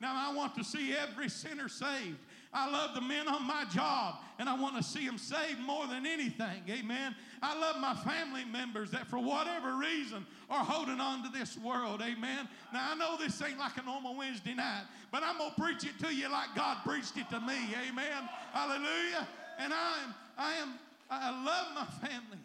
[0.00, 2.18] Now, I want to see every sinner saved.
[2.52, 5.86] I love the men on my job, and I want to see them saved more
[5.86, 6.64] than anything.
[6.68, 7.14] Amen.
[7.42, 12.00] I love my family members that, for whatever reason, are holding on to this world.
[12.00, 12.48] Amen.
[12.72, 15.84] Now, I know this ain't like a normal Wednesday night, but I'm going to preach
[15.84, 17.56] it to you like God preached it to me.
[17.88, 18.28] Amen.
[18.52, 19.26] Hallelujah.
[19.58, 20.74] And I am, I am,
[21.10, 22.38] I love my family.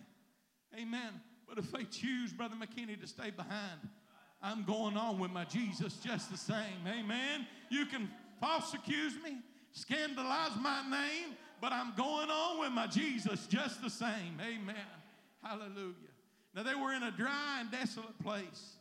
[0.76, 1.22] Amen.
[1.48, 3.80] But if they choose, Brother McKinney, to stay behind,
[4.42, 6.86] I'm going on with my Jesus just the same.
[6.88, 7.46] Amen.
[7.70, 8.10] You can
[8.42, 9.38] false accuse me,
[9.72, 14.40] scandalize my name, but I'm going on with my Jesus just the same.
[14.42, 14.76] Amen.
[15.44, 15.94] Hallelujah.
[16.54, 18.76] Now they were in a dry and desolate place.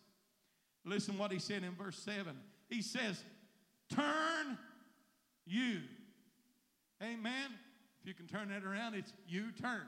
[0.85, 2.37] Listen what he said in verse 7.
[2.69, 3.23] He says,
[3.95, 4.59] Turn
[5.47, 5.81] you.
[7.03, 7.51] Amen.
[8.01, 9.83] If you can turn that around, it's you turn.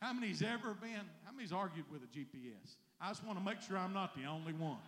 [0.00, 2.76] How many's ever been, how many's argued with a GPS?
[3.00, 4.78] I just want to make sure I'm not the only one.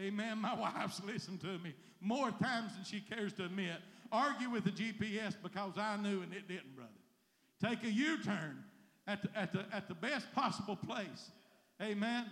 [0.00, 0.38] Amen.
[0.38, 3.80] My wife's listened to me more times than she cares to admit.
[4.12, 6.90] Argue with the GPS because I knew and it didn't, brother.
[7.64, 8.62] Take a U turn
[9.06, 11.30] at the, at, the, at the best possible place.
[11.80, 12.26] Amen.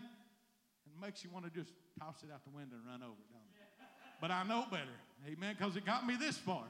[0.84, 3.32] And makes you want to just toss it out the window and run over it,
[3.32, 3.88] don't it?
[4.20, 4.84] But I know better.
[5.26, 5.56] Amen.
[5.58, 6.64] Because it got me this far.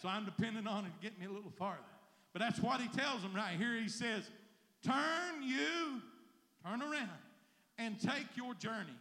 [0.00, 1.82] So I'm depending on it to get me a little farther.
[2.32, 3.74] But that's what he tells them right here.
[3.80, 4.30] He says,
[4.84, 6.00] Turn you,
[6.64, 7.08] turn around,
[7.78, 8.96] and take your journey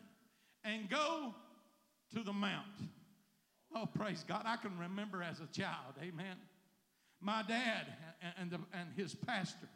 [0.63, 1.33] and go
[2.15, 2.65] to the mount.
[3.76, 4.43] Oh, praise God.
[4.45, 6.38] I can remember as a child, amen.
[7.20, 7.88] My dad
[8.39, 9.68] and, the, and his pastor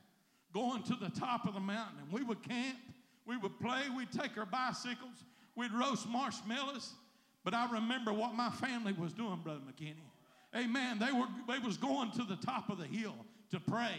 [0.53, 2.77] going to the top of the mountain, and we would camp,
[3.25, 5.25] we would play, we'd take our bicycles,
[5.55, 6.93] we'd roast marshmallows.
[7.43, 9.95] But I remember what my family was doing, Brother McKinney.
[10.55, 10.99] Amen.
[10.99, 13.15] They were they was going to the top of the hill
[13.51, 13.95] to pray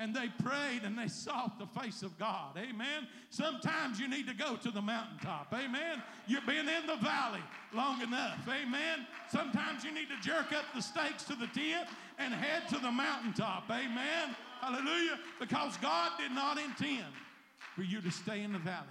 [0.00, 2.56] and they prayed and they sought the face of God.
[2.56, 3.06] Amen.
[3.28, 5.52] Sometimes you need to go to the mountaintop.
[5.52, 6.02] Amen.
[6.26, 7.42] You've been in the valley
[7.74, 8.40] long enough.
[8.48, 9.06] Amen.
[9.30, 11.86] Sometimes you need to jerk up the stakes to the tent
[12.18, 13.64] and head to the mountaintop.
[13.70, 14.34] Amen.
[14.62, 15.18] Hallelujah.
[15.38, 17.12] Because God did not intend
[17.76, 18.86] for you to stay in the valley.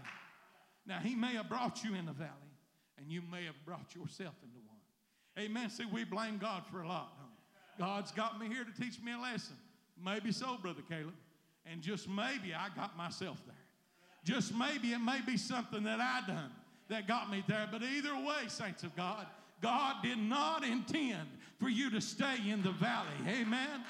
[0.86, 2.30] Now, He may have brought you in the valley,
[3.00, 5.44] and you may have brought yourself into one.
[5.44, 5.72] Amen.
[5.72, 7.14] See, we blame God for a lot.
[7.80, 9.56] God's got me here to teach me a lesson.
[10.04, 11.14] Maybe so, Brother Caleb.
[11.66, 13.56] And just maybe I got myself there.
[14.24, 16.52] Just maybe it may be something that I done
[16.90, 17.68] that got me there.
[17.72, 19.26] But either way, saints of God,
[19.62, 21.28] God did not intend
[21.60, 23.08] for you to stay in the valley.
[23.28, 23.84] Amen.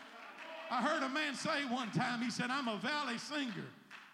[0.72, 3.66] I heard a man say one time, he said, I'm a valley singer.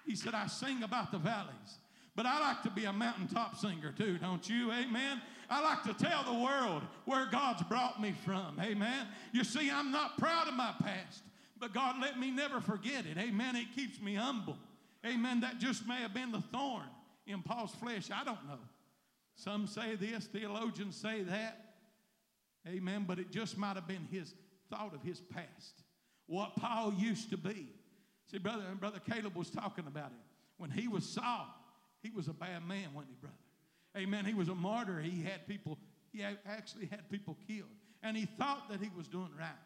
[0.06, 1.80] He said, I sing about the valleys.
[2.16, 4.72] But I like to be a mountaintop singer too, don't you?
[4.72, 5.22] Amen.
[5.50, 8.58] I like to tell the world where God's brought me from.
[8.62, 9.08] Amen.
[9.34, 11.24] You see, I'm not proud of my past.
[11.66, 13.18] But God, let me never forget it.
[13.18, 13.55] Amen.
[13.55, 14.55] It keeps me humble.
[15.03, 15.39] Amen.
[15.39, 16.86] That just may have been the thorn
[17.26, 18.11] in Paul's flesh.
[18.13, 18.59] I don't know.
[19.34, 21.74] Some say this, theologians say that.
[22.68, 23.05] Amen.
[23.07, 24.36] But it just might have been his
[24.70, 25.82] thought of his past.
[26.28, 27.68] What Paul used to be.
[28.30, 30.24] See, brother, brother Caleb was talking about it.
[30.57, 31.47] When he was Saul,
[32.03, 33.36] he was a bad man, wasn't he, brother?
[33.97, 34.24] Amen.
[34.24, 34.99] He was a martyr.
[34.99, 35.80] He had people,
[36.13, 37.70] he actually had people killed.
[38.03, 39.64] And he thought that he was doing right.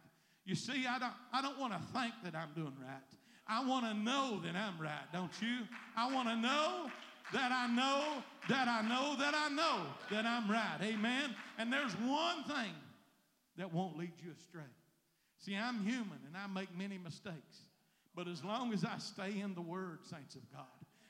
[0.49, 3.03] You see, I don't, I don't want to think that I'm doing right.
[3.47, 5.59] I want to know that I'm right, don't you?
[5.95, 6.89] I want to know
[7.31, 10.79] that I know that I know that I know that I'm right.
[10.81, 11.35] Amen.
[11.59, 12.73] And there's one thing
[13.57, 14.63] that won't lead you astray.
[15.37, 17.59] See, I'm human and I make many mistakes.
[18.15, 20.65] But as long as I stay in the Word, saints of God,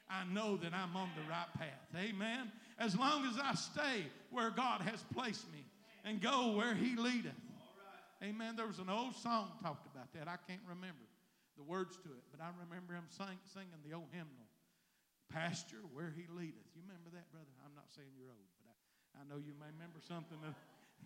[0.09, 1.97] I know that I'm on the right path.
[1.97, 2.51] Amen.
[2.77, 5.63] As long as I stay where God has placed me
[6.03, 7.31] and go where He leadeth.
[8.19, 8.55] Amen.
[8.55, 10.27] There was an old song talked about that.
[10.27, 11.07] I can't remember
[11.55, 14.47] the words to it, but I remember him sing, singing the old hymnal,
[15.31, 16.67] Pasture Where He Leadeth.
[16.75, 17.51] You remember that, brother?
[17.63, 18.75] I'm not saying you're old, but I,
[19.19, 20.39] I know you may remember something.
[20.43, 20.55] Of,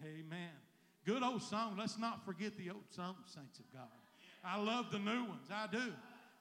[0.02, 0.54] amen.
[1.06, 1.76] Good old song.
[1.78, 3.94] Let's not forget the old songs, saints of God.
[4.44, 5.50] I love the new ones.
[5.54, 5.94] I do.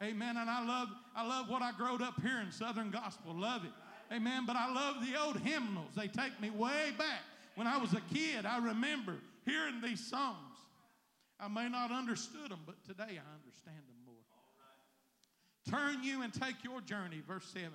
[0.02, 0.36] Amen.
[0.36, 3.34] And I love, I love what I growed up here in Southern Gospel.
[3.34, 3.72] Love it.
[4.14, 4.44] Amen.
[4.46, 5.94] But I love the old hymnals.
[5.96, 7.22] They take me way back.
[7.54, 10.51] When I was a kid, I remember hearing these songs.
[11.42, 14.14] I may not understood them, but today I understand them more.
[15.68, 17.68] Turn you and take your journey, verse 7,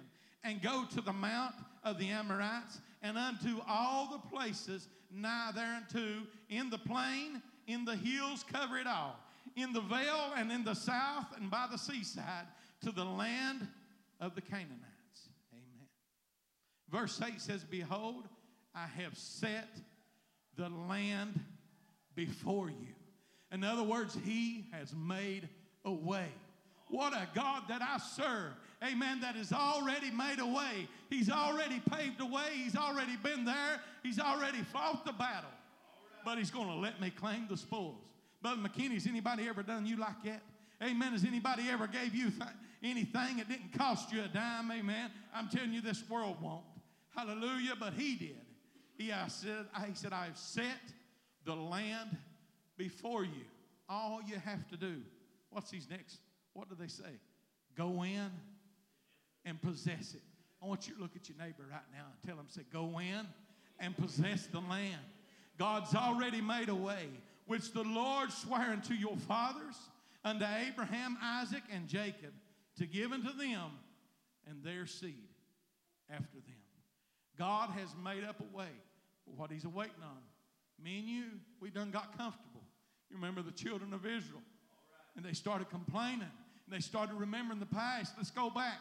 [0.44, 6.24] and go to the mount of the Amorites and unto all the places nigh thereunto
[6.50, 9.20] in the plain, in the hills, cover it all.
[9.56, 12.46] in the vale and in the south and by the seaside
[12.82, 13.68] to the land
[14.20, 15.30] of the Canaanites.
[15.52, 15.88] Amen.
[16.90, 18.28] Verse 8 says, Behold,
[18.76, 19.70] I have set
[20.56, 21.40] the land
[22.16, 22.97] before you.
[23.52, 25.48] In other words, He has made
[25.86, 26.28] a way.
[26.90, 28.54] What a God that I serve.
[28.84, 29.22] Amen.
[29.22, 30.88] That has already made a way.
[31.10, 32.52] He's already paved a way.
[32.54, 33.82] He's already been there.
[34.04, 35.50] He's already fought the battle.
[36.24, 37.96] But He's going to let me claim the spoils.
[38.42, 40.42] Brother McKinney, has anybody ever done you like that?
[40.84, 41.14] Amen.
[41.14, 42.50] Has anybody ever gave you th-
[42.84, 44.72] anything It didn't cost you a dime?
[44.72, 45.10] Amen.
[45.34, 46.64] I'm telling you, this world won't.
[47.16, 47.74] Hallelujah.
[47.80, 48.42] But He did.
[48.98, 50.80] He, I said, I, he said, I've set
[51.46, 52.16] the land
[52.78, 53.46] before you.
[53.90, 54.98] All you have to do.
[55.50, 56.20] What's these next?
[56.54, 57.20] What do they say?
[57.76, 58.32] Go in
[59.46, 60.22] and possess it.
[60.62, 63.00] I want you to look at your neighbor right now and tell him, say, go
[63.00, 63.28] in
[63.80, 65.02] and possess the land.
[65.58, 67.08] God's already made a way,
[67.46, 69.76] which the Lord swore unto your fathers,
[70.24, 72.34] unto Abraham, Isaac, and Jacob,
[72.78, 73.72] to give unto them
[74.50, 75.30] and their seed
[76.10, 76.56] after them.
[77.38, 78.72] God has made up a way
[79.24, 80.18] for what He's awaiting on.
[80.84, 81.24] Me and you,
[81.60, 82.47] we done got comfortable.
[83.10, 84.42] You remember the children of Israel,
[85.16, 88.14] and they started complaining, and they started remembering the past.
[88.18, 88.80] Let's go back.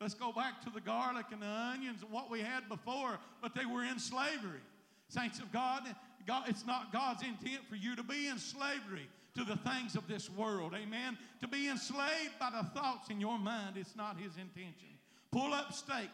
[0.00, 3.54] Let's go back to the garlic and the onions and what we had before, but
[3.54, 4.60] they were in slavery.
[5.08, 5.82] Saints of God,
[6.26, 10.06] God, it's not God's intent for you to be in slavery to the things of
[10.06, 10.74] this world.
[10.74, 11.16] Amen.
[11.40, 14.88] To be enslaved by the thoughts in your mind, it's not His intention.
[15.32, 16.10] Pull up stake.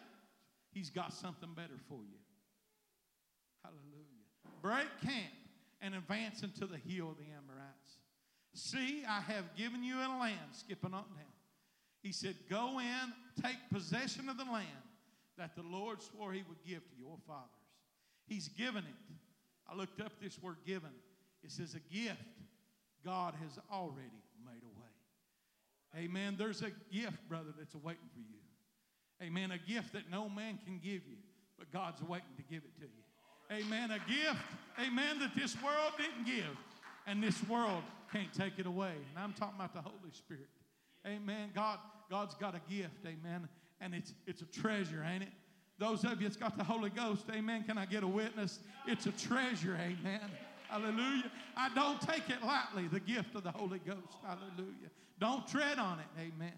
[0.73, 2.19] He's got something better for you.
[3.63, 4.61] Hallelujah.
[4.63, 5.33] Break camp
[5.85, 7.99] and advance into the hill of the Amorites.
[8.55, 11.35] See, I have given you a land, skipping on down.
[12.03, 14.67] He said, Go in, take possession of the land
[15.37, 17.51] that the Lord swore he would give to your fathers.
[18.27, 19.15] He's given it.
[19.69, 20.91] I looked up this word given.
[21.43, 22.19] It says a gift.
[23.05, 26.05] God has already made a way.
[26.05, 26.37] Amen.
[26.39, 29.27] There's a gift, brother, that's waiting for you.
[29.27, 29.51] Amen.
[29.51, 31.19] A gift that no man can give you,
[31.59, 33.04] but God's waiting to give it to you.
[33.53, 33.91] Amen.
[33.91, 34.41] A gift,
[34.81, 36.57] amen, that this world didn't give,
[37.07, 37.83] and this world
[38.13, 38.93] can't take it away.
[39.15, 40.49] And I'm talking about the Holy Spirit.
[41.07, 41.51] Amen.
[41.55, 41.79] God,
[42.11, 43.49] God's got a gift, amen,
[43.81, 45.29] and it's it's a treasure, ain't it?
[45.79, 47.65] Those of you that's got the Holy Ghost, amen.
[47.65, 48.61] Can I get a witness?
[48.87, 50.21] It's a treasure, amen.
[50.69, 51.31] Hallelujah.
[51.57, 54.19] I don't take it lightly, the gift of the Holy Ghost.
[54.25, 54.91] Hallelujah.
[55.21, 56.53] Don't tread on it, amen.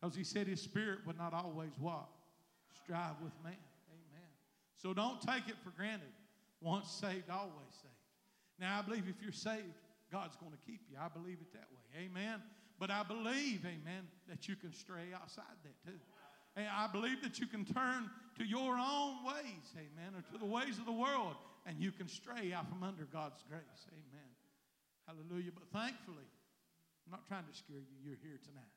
[0.00, 2.08] Because he said his spirit would not always what?
[2.82, 3.54] Strive with man.
[4.84, 6.12] So don't take it for granted.
[6.60, 8.04] Once saved, always saved.
[8.60, 9.80] Now, I believe if you're saved,
[10.12, 10.98] God's going to keep you.
[11.00, 12.04] I believe it that way.
[12.04, 12.42] Amen.
[12.78, 15.96] But I believe, amen, that you can stray outside that too.
[16.54, 20.44] And I believe that you can turn to your own ways, amen, or to the
[20.44, 23.88] ways of the world, and you can stray out from under God's grace.
[23.88, 24.30] Amen.
[25.08, 25.50] Hallelujah.
[25.54, 26.28] But thankfully,
[27.06, 27.96] I'm not trying to scare you.
[28.04, 28.76] You're here tonight.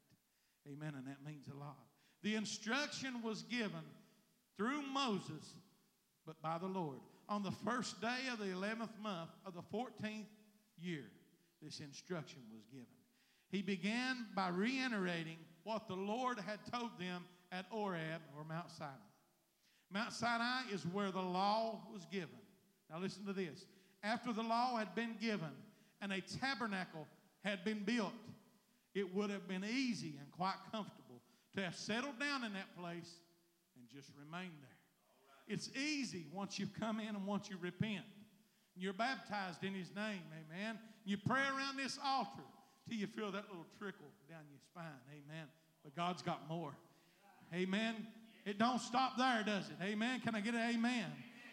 [0.72, 0.93] Amen.
[0.97, 1.78] And that means a lot.
[2.24, 3.84] The instruction was given
[4.58, 5.53] through Moses,
[6.28, 7.00] but by the Lord.
[7.30, 10.26] On the first day of the 11th month of the 14th
[10.80, 11.06] year,
[11.62, 12.86] this instruction was given.
[13.50, 18.92] He began by reiterating what the Lord had told them at Horeb or Mount Sinai.
[19.92, 22.30] Mount Sinai is where the law was given.
[22.92, 23.66] Now, listen to this.
[24.04, 25.50] After the law had been given
[26.02, 27.08] and a tabernacle
[27.44, 28.14] had been built,
[28.94, 31.22] it would have been easy and quite comfortable
[31.56, 33.16] to have settled down in that place
[33.78, 34.78] and just remained there.
[35.48, 38.04] It's easy once you come in and once you repent.
[38.76, 40.78] You're baptized in His name, amen.
[41.06, 42.43] You pray around this altar
[42.88, 45.48] till you feel that little trickle down your spine, amen.
[45.84, 46.74] But God's got more.
[47.54, 47.95] Amen.
[48.45, 49.76] It don't stop there, does it?
[49.84, 50.20] Amen.
[50.20, 51.06] Can I get an amen?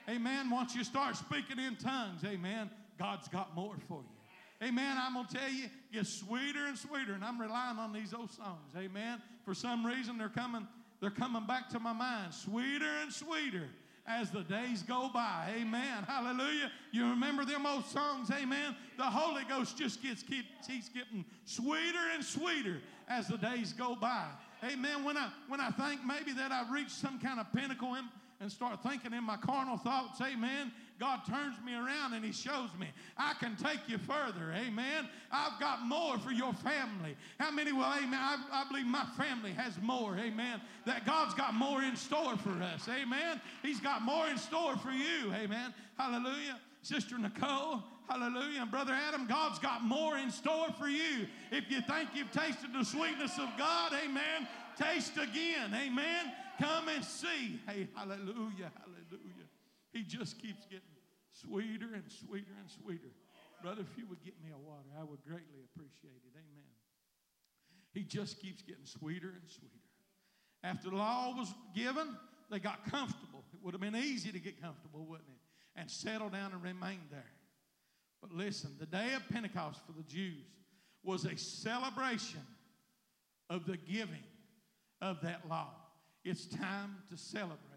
[0.08, 0.50] Amen.
[0.50, 2.68] Once you start speaking in tongues, amen,
[2.98, 4.66] God's got more for you.
[4.66, 4.96] Amen.
[4.98, 8.30] I'm going to tell you, gets sweeter and sweeter, and I'm relying on these old
[8.30, 8.72] songs.
[8.76, 9.22] Amen.
[9.44, 10.66] For some reason, they're coming,
[11.00, 12.34] they're coming back to my mind.
[12.34, 13.68] Sweeter and sweeter
[14.06, 15.52] as the days go by.
[15.58, 16.04] Amen.
[16.06, 16.70] Hallelujah.
[16.92, 18.30] You remember them old songs?
[18.30, 18.76] Amen.
[18.96, 23.96] The Holy Ghost just gets keep, keeps getting sweeter and sweeter as the days go
[23.96, 24.26] by.
[24.64, 25.04] Amen.
[25.04, 28.04] When I when I think maybe that I've reached some kind of pinnacle in,
[28.40, 32.70] and start thinking in my carnal thoughts, amen, God turns me around and He shows
[32.78, 32.88] me
[33.18, 35.08] I can take you further, amen.
[35.30, 37.16] I've got more for your family.
[37.38, 38.14] How many will, amen?
[38.14, 40.60] I, I believe my family has more, amen.
[40.86, 43.40] That God's got more in store for us, amen.
[43.62, 45.74] He's got more in store for you, amen.
[45.98, 46.60] Hallelujah.
[46.82, 48.62] Sister Nicole, hallelujah.
[48.62, 51.26] And Brother Adam, God's got more in store for you.
[51.50, 54.46] If you think you've tasted the sweetness of God, amen,
[54.78, 56.32] taste again, amen.
[56.60, 57.58] Come and see.
[57.66, 59.33] Hey, hallelujah, hallelujah.
[59.94, 60.82] He just keeps getting
[61.30, 63.14] sweeter and sweeter and sweeter.
[63.62, 66.34] Brother, if you would get me a water, I would greatly appreciate it.
[66.34, 66.74] Amen.
[67.94, 69.70] He just keeps getting sweeter and sweeter.
[70.64, 72.08] After the law was given,
[72.50, 73.44] they got comfortable.
[73.54, 75.80] It would have been easy to get comfortable, wouldn't it?
[75.80, 77.32] And settle down and remain there.
[78.20, 80.44] But listen, the day of Pentecost for the Jews
[81.04, 82.40] was a celebration
[83.48, 84.24] of the giving
[85.00, 85.70] of that law.
[86.24, 87.73] It's time to celebrate.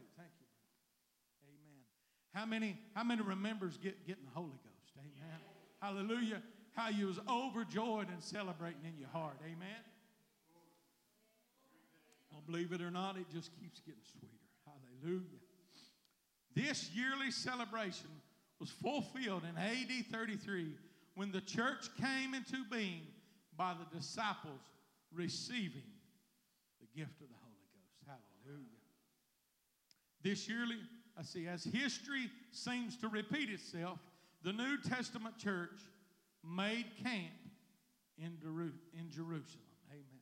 [2.33, 4.97] How many, how many remembers get, getting the Holy Ghost?
[4.97, 5.39] Amen.
[5.81, 6.41] Hallelujah.
[6.73, 9.37] How you was overjoyed and celebrating in your heart.
[9.43, 9.83] Amen.
[12.31, 14.27] Don't believe it or not, it just keeps getting sweeter.
[14.65, 15.23] Hallelujah.
[16.53, 18.09] This yearly celebration
[18.59, 20.73] was fulfilled in AD 33
[21.15, 23.01] when the church came into being
[23.55, 24.61] by the disciples
[25.13, 25.83] receiving
[26.79, 28.19] the gift of the Holy Ghost.
[28.45, 28.65] Hallelujah.
[30.23, 30.77] This yearly,
[31.17, 33.99] I see, as history seems to repeat itself,
[34.43, 35.79] the New Testament church
[36.43, 37.33] made camp
[38.17, 38.37] in,
[39.09, 39.63] Jerusalem.
[39.91, 40.21] Amen.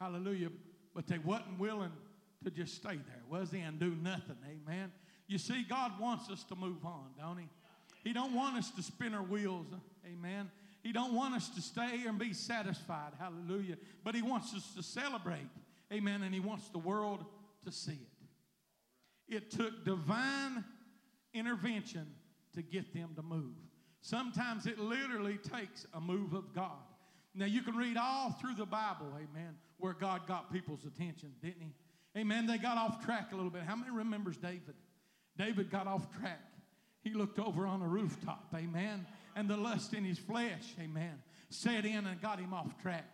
[0.00, 0.48] Hallelujah.
[0.94, 1.92] But they wasn't willing
[2.44, 4.36] to just stay there, was they, and do nothing.
[4.44, 4.90] Amen.
[5.28, 7.48] You see, God wants us to move on, don't He?
[8.04, 9.66] He don't want us to spin our wheels.
[10.04, 10.50] Amen.
[10.82, 13.12] He don't want us to stay and be satisfied.
[13.18, 13.76] Hallelujah.
[14.02, 15.48] But he wants us to celebrate.
[15.92, 16.22] Amen.
[16.22, 17.24] And he wants the world
[17.64, 18.11] to see it.
[19.28, 20.64] It took divine
[21.34, 22.06] intervention
[22.54, 23.54] to get them to move.
[24.00, 26.82] Sometimes it literally takes a move of God.
[27.34, 31.62] Now you can read all through the Bible, amen, where God got people's attention, didn't
[31.62, 32.20] he?
[32.20, 32.46] Amen.
[32.46, 33.62] They got off track a little bit.
[33.62, 34.74] How many remembers David?
[35.38, 36.40] David got off track.
[37.02, 41.84] He looked over on a rooftop, amen, and the lust in his flesh, amen, set
[41.84, 43.04] in and got him off track.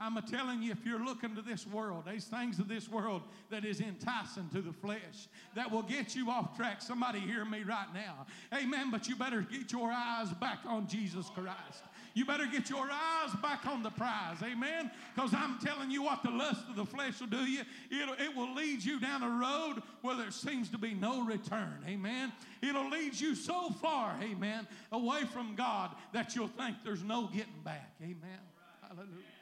[0.00, 3.64] I'm telling you, if you're looking to this world, these things of this world that
[3.64, 5.26] is enticing to the flesh,
[5.56, 6.80] that will get you off track.
[6.80, 8.26] Somebody hear me right now.
[8.56, 8.90] Amen.
[8.92, 11.82] But you better get your eyes back on Jesus Christ.
[12.14, 14.38] You better get your eyes back on the prize.
[14.42, 14.90] Amen.
[15.14, 17.62] Because I'm telling you what the lust of the flesh will do you.
[17.90, 21.78] It'll, it will lead you down a road where there seems to be no return.
[21.86, 22.32] Amen.
[22.62, 27.62] It'll lead you so far, amen, away from God that you'll think there's no getting
[27.64, 27.94] back.
[28.02, 28.40] Amen.
[28.82, 29.37] Hallelujah.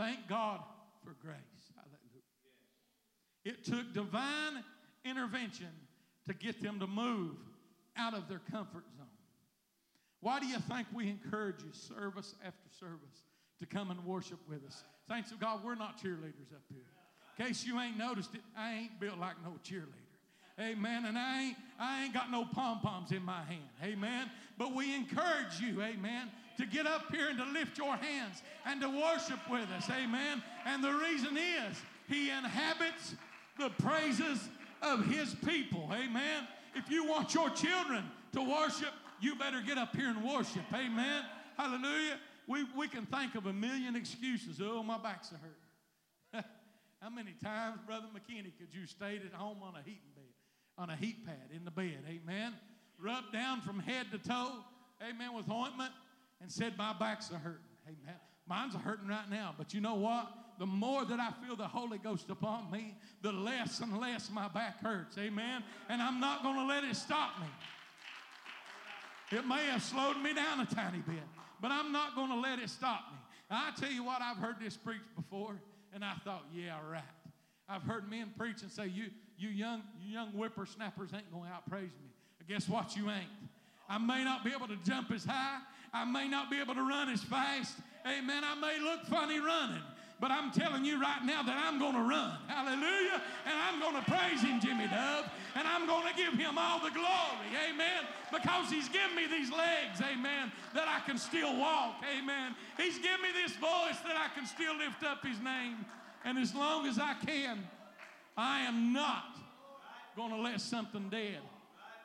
[0.00, 0.60] Thank God
[1.04, 1.36] for grace.
[1.76, 2.24] Hallelujah.
[3.44, 4.64] It took divine
[5.04, 5.68] intervention
[6.26, 7.36] to get them to move
[7.98, 9.06] out of their comfort zone.
[10.20, 13.24] Why do you think we encourage you service after service
[13.58, 14.82] to come and worship with us?
[15.06, 16.86] Thanks to God, we're not cheerleaders up here.
[17.38, 20.10] In case you ain't noticed it, I ain't built like no cheerleader.
[20.58, 21.04] Amen.
[21.04, 23.68] And I ain't, I ain't got no pom poms in my hand.
[23.82, 24.30] Amen.
[24.56, 26.30] But we encourage you, amen,
[26.60, 29.88] to get up here and to lift your hands and to worship with us.
[29.90, 30.42] Amen.
[30.66, 31.76] And the reason is
[32.08, 33.14] He inhabits
[33.58, 34.48] the praises
[34.82, 35.90] of His people.
[35.92, 36.46] Amen.
[36.74, 40.62] If you want your children to worship, you better get up here and worship.
[40.72, 41.24] Amen.
[41.56, 42.18] Hallelujah.
[42.46, 44.60] We, we can think of a million excuses.
[44.62, 46.44] Oh, my back's a hurt.
[47.02, 50.24] How many times, Brother McKinney, could you stay at home on a heating bed,
[50.78, 51.98] on a heat pad in the bed?
[52.08, 52.54] Amen.
[52.98, 54.52] Rubbed down from head to toe.
[55.02, 55.34] Amen.
[55.34, 55.92] With ointment
[56.40, 57.60] and said, My back's a hurting.
[57.86, 58.16] Amen.
[58.48, 59.54] Mine's a hurting right now.
[59.56, 60.28] But you know what?
[60.58, 64.48] The more that I feel the Holy Ghost upon me, the less and less my
[64.48, 65.16] back hurts.
[65.16, 65.62] Amen.
[65.88, 67.46] And I'm not going to let it stop me.
[69.32, 71.22] It may have slowed me down a tiny bit,
[71.62, 73.18] but I'm not going to let it stop me.
[73.50, 75.60] I tell you what, I've heard this preached before,
[75.92, 77.02] and I thought, yeah, right.
[77.68, 79.06] I've heard men preach and say, you,
[79.38, 82.10] you young, you young whippersnappers ain't going to outpraise me.
[82.48, 82.96] Guess what?
[82.96, 83.30] You ain't.
[83.88, 85.58] I may not be able to jump as high.
[85.92, 87.76] I may not be able to run as fast.
[88.06, 88.42] Amen.
[88.44, 89.82] I may look funny running.
[90.20, 92.36] But I'm telling you right now that I'm going to run.
[92.46, 93.22] Hallelujah.
[93.46, 95.24] And I'm going to praise him, Jimmy Dove.
[95.56, 97.48] And I'm going to give him all the glory.
[97.70, 98.04] Amen.
[98.30, 100.02] Because he's given me these legs.
[100.02, 100.52] Amen.
[100.74, 102.04] That I can still walk.
[102.04, 102.54] Amen.
[102.76, 105.86] He's given me this voice that I can still lift up his name.
[106.22, 107.66] And as long as I can,
[108.36, 109.38] I am not
[110.16, 111.38] going to let something dead,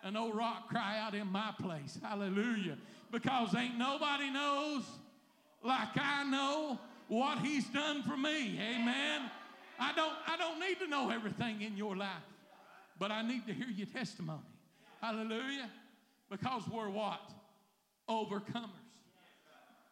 [0.03, 1.99] an old rock cry out in my place.
[2.01, 2.77] Hallelujah.
[3.16, 4.84] Because ain't nobody knows
[5.63, 8.59] like I know what he's done for me.
[8.59, 9.32] Amen.
[9.80, 12.09] I don't, I don't need to know everything in your life,
[12.99, 14.41] but I need to hear your testimony.
[15.01, 15.70] Hallelujah.
[16.30, 17.22] Because we're what?
[18.09, 18.68] Overcomers.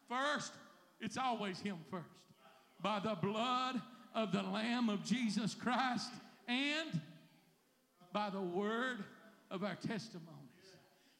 [0.06, 0.52] First,
[1.00, 2.04] it's always him first.
[2.82, 3.80] By the blood
[4.14, 6.10] of the Lamb of Jesus Christ
[6.46, 7.00] and
[8.12, 9.02] by the word
[9.50, 10.33] of our testimonies.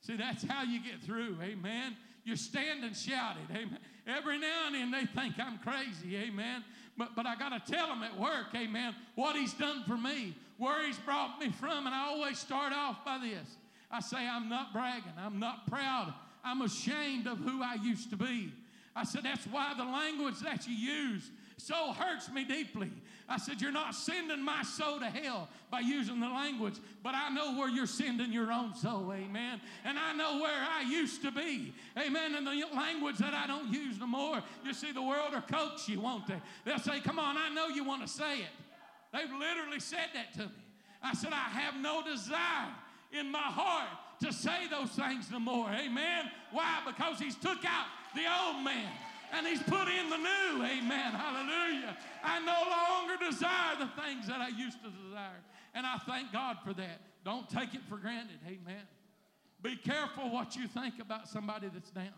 [0.07, 1.37] See, that's how you get through.
[1.43, 1.97] Amen.
[2.25, 3.57] You stand and shout it.
[3.57, 3.79] Amen.
[4.07, 6.17] Every now and then they think I'm crazy.
[6.17, 6.65] Amen.
[6.97, 10.37] But, but I got to tell them at work, amen, what he's done for me,
[10.59, 11.87] where he's brought me from.
[11.87, 13.57] And I always start off by this
[13.91, 18.17] I say, I'm not bragging, I'm not proud I'm ashamed of who I used to
[18.17, 18.53] be.
[18.95, 22.91] I said, That's why the language that you use so hurts me deeply.
[23.29, 27.29] I said, You're not sending my soul to hell by using the language, but I
[27.31, 29.61] know where you're sending your own soul, amen.
[29.85, 32.35] And I know where I used to be, amen.
[32.35, 34.43] And the language that I don't use no more.
[34.65, 36.41] You see, the world will coach you, won't they?
[36.65, 38.51] They'll say, Come on, I know you want to say it.
[39.13, 40.55] They've literally said that to me.
[41.03, 42.73] I said, I have no desire
[43.13, 43.89] in my heart
[44.23, 45.69] to say those things no more.
[45.69, 46.31] Amen.
[46.51, 46.81] Why?
[46.85, 48.91] Because he's took out the old man
[49.35, 50.65] and he's put in the new.
[50.65, 51.13] Amen.
[51.13, 51.97] Hallelujah.
[52.23, 55.43] I no longer desire the things that I used to desire.
[55.75, 57.01] And I thank God for that.
[57.25, 58.39] Don't take it for granted.
[58.47, 58.87] Amen.
[59.63, 62.13] Be careful what you think about somebody that's down.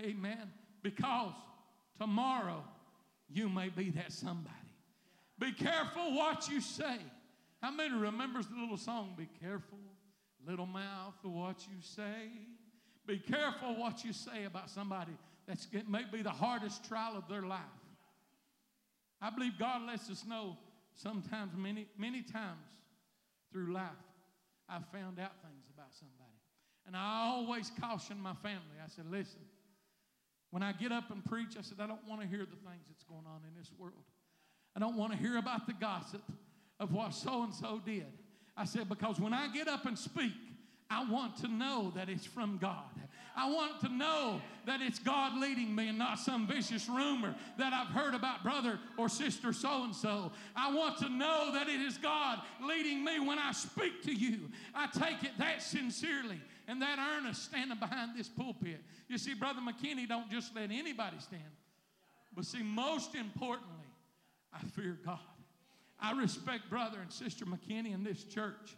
[0.00, 0.52] Amen.
[0.82, 1.32] Because
[1.98, 2.62] tomorrow
[3.28, 4.54] you may be that somebody.
[5.38, 6.98] Be careful what you say.
[7.60, 9.78] How many remembers the little song, Be careful,
[10.46, 12.30] little mouth, what you say?
[13.06, 15.12] Be careful what you say about somebody
[15.50, 17.60] that's it may be the hardest trial of their life.
[19.20, 20.56] I believe God lets us know
[20.94, 22.70] sometimes, many, many times
[23.52, 23.90] through life,
[24.68, 26.38] I've found out things about somebody.
[26.86, 28.78] And I always caution my family.
[28.82, 29.40] I said, listen,
[30.50, 32.86] when I get up and preach, I said, I don't want to hear the things
[32.88, 34.04] that's going on in this world.
[34.74, 36.22] I don't want to hear about the gossip
[36.78, 38.06] of what so and so did.
[38.56, 40.32] I said, because when I get up and speak,
[40.90, 42.84] I want to know that it's from God.
[43.36, 47.72] I want to know that it's God leading me and not some vicious rumor that
[47.72, 50.32] I've heard about brother or sister so and so.
[50.56, 54.50] I want to know that it is God leading me when I speak to you.
[54.74, 58.80] I take it that sincerely and that earnest standing behind this pulpit.
[59.08, 61.42] You see, Brother McKinney don't just let anybody stand.
[62.34, 63.86] But see, most importantly,
[64.52, 65.18] I fear God.
[66.00, 68.76] I respect Brother and Sister McKinney in this church,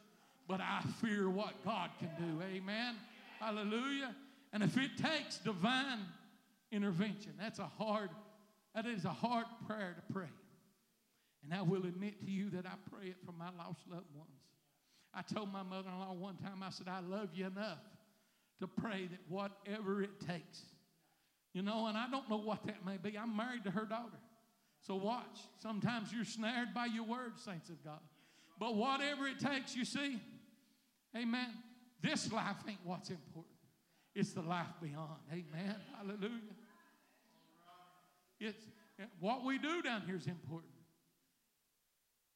[0.52, 2.42] but I fear what God can do.
[2.44, 2.96] Amen.
[3.40, 4.14] Hallelujah.
[4.52, 6.00] And if it takes divine
[6.70, 8.10] intervention, that's a hard,
[8.74, 10.28] that is a hard prayer to pray.
[11.42, 14.28] And I will admit to you that I pray it for my lost loved ones.
[15.14, 17.80] I told my mother in law one time, I said, I love you enough
[18.60, 20.60] to pray that whatever it takes.
[21.54, 23.16] You know, and I don't know what that may be.
[23.16, 24.18] I'm married to her daughter.
[24.82, 25.38] So watch.
[25.62, 28.00] Sometimes you're snared by your words, saints of God.
[28.58, 30.20] But whatever it takes, you see,
[31.16, 31.48] amen.
[32.00, 33.54] This life ain't what's important.
[34.14, 35.20] It's the life beyond.
[35.30, 35.76] Amen.
[35.96, 36.56] Hallelujah.
[38.40, 38.64] It's
[38.98, 40.72] eh, what we do down here is important.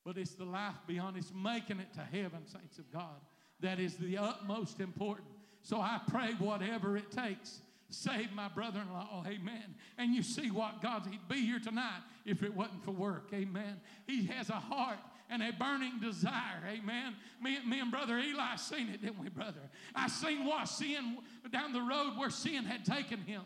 [0.05, 1.17] But it's the life beyond.
[1.17, 3.21] It's making it to heaven, saints of God.
[3.61, 5.27] That is the utmost important.
[5.63, 7.61] So I pray whatever it takes.
[7.89, 9.75] Save my brother in law, amen.
[9.97, 13.81] And you see what God, he'd be here tonight if it wasn't for work, amen.
[14.07, 14.99] He has a heart
[15.31, 16.63] and a burning desire.
[16.69, 17.15] Amen.
[17.43, 19.61] Me, me and Brother Eli seen it, didn't we, brother?
[19.95, 21.19] I seen what sin
[21.53, 23.43] down the road where sin had taken him.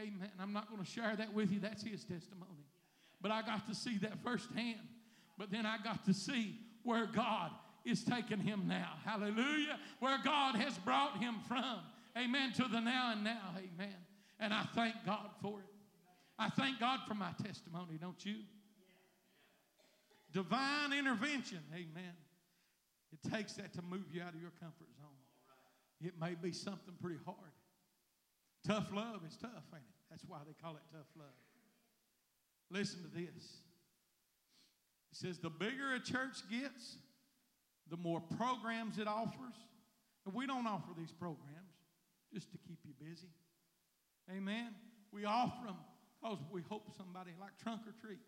[0.00, 0.30] Amen.
[0.40, 1.60] I'm not going to share that with you.
[1.60, 2.66] That's his testimony.
[3.20, 4.78] But I got to see that firsthand.
[5.36, 7.50] But then I got to see where God
[7.84, 8.92] is taking him now.
[9.04, 9.78] Hallelujah.
[10.00, 11.80] Where God has brought him from.
[12.16, 12.52] Amen.
[12.54, 13.54] To the now and now.
[13.56, 13.94] Amen.
[14.40, 15.66] And I thank God for it.
[16.38, 18.36] I thank God for my testimony, don't you?
[20.32, 21.60] Divine intervention.
[21.72, 22.14] Amen.
[23.12, 25.08] It takes that to move you out of your comfort zone.
[26.00, 27.38] It may be something pretty hard.
[28.66, 29.98] Tough love is tough, ain't it?
[30.10, 31.26] That's why they call it tough love.
[32.70, 33.62] Listen to this.
[35.10, 36.96] It says the bigger a church gets,
[37.90, 39.56] the more programs it offers.
[40.26, 41.72] And we don't offer these programs
[42.32, 43.32] just to keep you busy.
[44.30, 44.74] Amen.
[45.10, 45.76] We offer them
[46.20, 48.18] because we hope somebody like trunk or treat.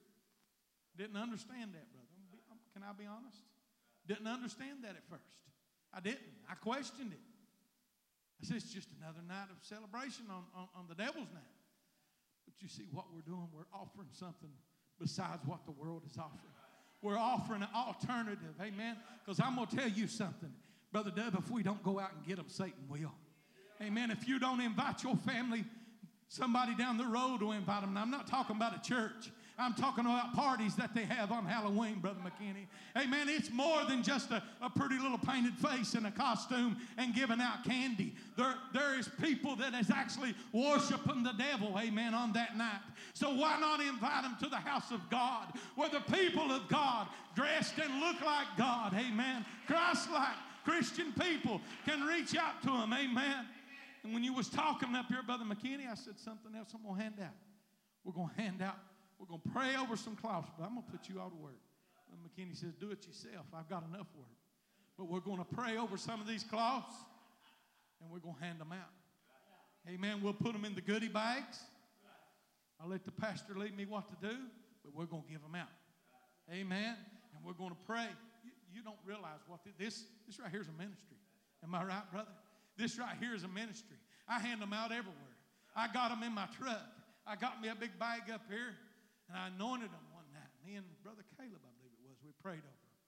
[0.97, 2.07] Didn't understand that, brother.
[2.73, 3.39] Can I be honest?
[4.07, 5.43] Didn't understand that at first.
[5.93, 6.21] I didn't.
[6.49, 7.21] I questioned it.
[8.43, 11.55] I said, it's just another night of celebration on, on, on the devil's night.
[12.47, 13.49] But you see what we're doing?
[13.53, 14.51] We're offering something
[14.99, 16.55] besides what the world is offering.
[17.03, 18.55] We're offering an alternative.
[18.61, 18.97] Amen.
[19.25, 20.53] Because I'm going to tell you something.
[20.93, 23.13] Brother Dub, if we don't go out and get them, Satan will.
[23.83, 24.11] Amen.
[24.11, 25.65] If you don't invite your family,
[26.29, 27.95] somebody down the road will invite them.
[27.95, 29.31] Now, I'm not talking about a church.
[29.61, 32.67] I'm talking about parties that they have on Halloween, Brother McKinney.
[32.97, 33.29] Amen.
[33.29, 37.41] It's more than just a, a pretty little painted face in a costume and giving
[37.41, 38.15] out candy.
[38.37, 42.81] There, there is people that is actually worshiping the devil, amen, on that night.
[43.13, 47.09] So why not invite them to the house of God where the people of God
[47.35, 52.93] dressed and look like God, amen, Christ like Christian people can reach out to them,
[52.93, 53.47] amen.
[54.03, 56.97] And when you was talking up here, Brother McKinney, I said something else I'm going
[56.97, 57.35] to hand out.
[58.05, 58.77] We're going to hand out
[59.21, 61.39] we're going to pray over some cloths, but I'm going to put you out of
[61.39, 61.61] work.
[62.11, 63.45] And McKinney says, Do it yourself.
[63.55, 64.33] I've got enough work.
[64.97, 66.95] But we're going to pray over some of these cloths
[68.01, 68.91] and we're going to hand them out.
[69.89, 70.21] Amen.
[70.23, 71.61] We'll put them in the goodie bags.
[72.81, 74.37] I'll let the pastor lead me what to do,
[74.83, 75.69] but we're going to give them out.
[76.51, 76.97] Amen.
[77.35, 78.07] And we're going to pray.
[78.43, 81.19] You, you don't realize what this this right here is a ministry.
[81.63, 82.31] Am I right, brother?
[82.77, 83.97] This right here is a ministry.
[84.27, 85.37] I hand them out everywhere.
[85.77, 86.81] I got them in my truck.
[87.27, 88.75] I got me a big bag up here,
[89.31, 90.51] and I anointed them one night.
[90.67, 92.99] Me and brother Caleb, I believe it was, we prayed over them,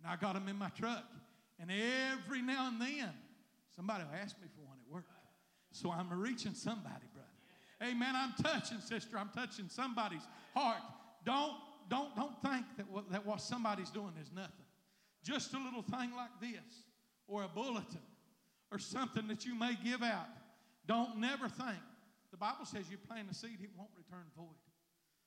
[0.00, 1.04] and I got them in my truck.
[1.60, 3.12] And every now and then,
[3.76, 5.04] somebody will ask me for one at work.
[5.72, 7.92] So I'm reaching somebody, brother.
[7.92, 8.14] Amen.
[8.16, 9.18] I'm touching, sister.
[9.18, 10.80] I'm touching somebody's heart.
[11.24, 11.52] Don't
[11.90, 14.64] don't don't think that what, that what somebody's doing is nothing.
[15.22, 16.84] Just a little thing like this,
[17.28, 18.00] or a bulletin,
[18.72, 20.28] or something that you may give out.
[20.86, 21.78] Don't never think.
[22.30, 24.65] The Bible says you plant a seed, it won't return void.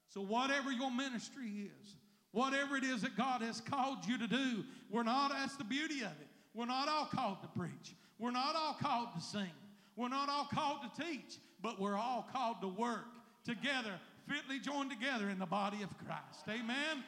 [0.10, 1.96] So whatever your ministry is,
[2.32, 5.32] whatever it is that God has called you to do, we're not.
[5.32, 6.28] That's the beauty of it.
[6.54, 7.96] We're not all called to preach.
[8.18, 9.52] We're not all called to sing.
[9.96, 13.06] We're not all called to teach, but we're all called to work
[13.46, 13.94] together,
[14.28, 16.44] fitly joined together in the body of Christ.
[16.48, 17.04] Amen?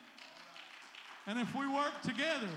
[1.28, 2.49] And if we work together,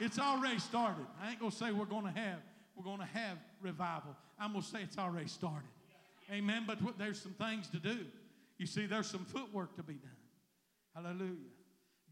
[0.00, 1.06] it's already started.
[1.22, 2.38] I ain't gonna say we're gonna have
[2.76, 4.14] we're gonna have revival.
[4.38, 5.68] I'm gonna say it's already started.
[6.30, 6.64] Amen.
[6.66, 7.98] But there's some things to do.
[8.58, 10.10] You see, there's some footwork to be done.
[10.94, 11.52] Hallelujah.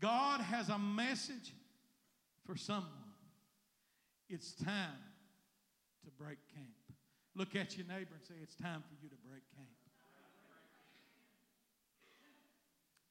[0.01, 1.55] God has a message
[2.45, 2.90] for someone.
[4.28, 5.01] It's time
[6.05, 6.68] to break camp.
[7.34, 9.68] Look at your neighbor and say, It's time for you to break camp.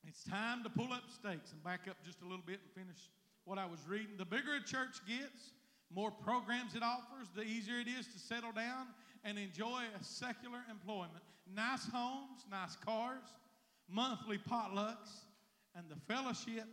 [0.07, 3.09] It's time to pull up stakes and back up just a little bit and finish
[3.45, 4.15] what I was reading.
[4.17, 5.53] The bigger a church gets,
[5.93, 8.87] more programs it offers, the easier it is to settle down
[9.23, 11.23] and enjoy a secular employment.
[11.53, 13.23] Nice homes, nice cars,
[13.89, 15.25] monthly potlucks,
[15.75, 16.67] and the fellowship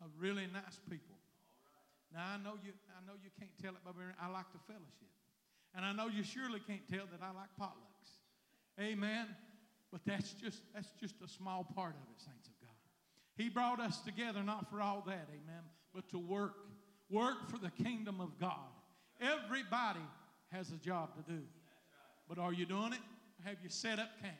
[0.00, 1.16] of really nice people.
[2.12, 5.08] Now I know you I know you can't tell it very I like the fellowship.
[5.74, 8.10] And I know you surely can't tell that I like potlucks.
[8.80, 9.26] Amen.
[9.92, 12.76] But that's just that's just a small part of it, saints of God.
[13.36, 15.62] He brought us together not for all that, amen,
[15.94, 16.54] but to work.
[17.10, 18.68] Work for the kingdom of God.
[19.20, 20.04] Everybody
[20.52, 21.40] has a job to do.
[22.28, 23.00] But are you doing it?
[23.44, 24.36] Have you set up camp?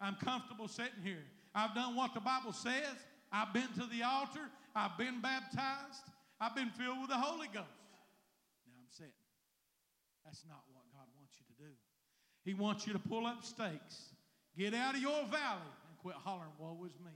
[0.00, 1.24] I'm comfortable sitting here.
[1.54, 2.96] I've done what the Bible says.
[3.30, 4.48] I've been to the altar.
[4.74, 6.08] I've been baptized.
[6.40, 7.68] I've been filled with the Holy Ghost.
[8.66, 9.12] Now I'm sitting.
[10.24, 11.72] That's not what God wants you to do.
[12.44, 14.14] He wants you to pull up stakes,
[14.56, 17.12] get out of your valley, and quit hollering, Woe is me.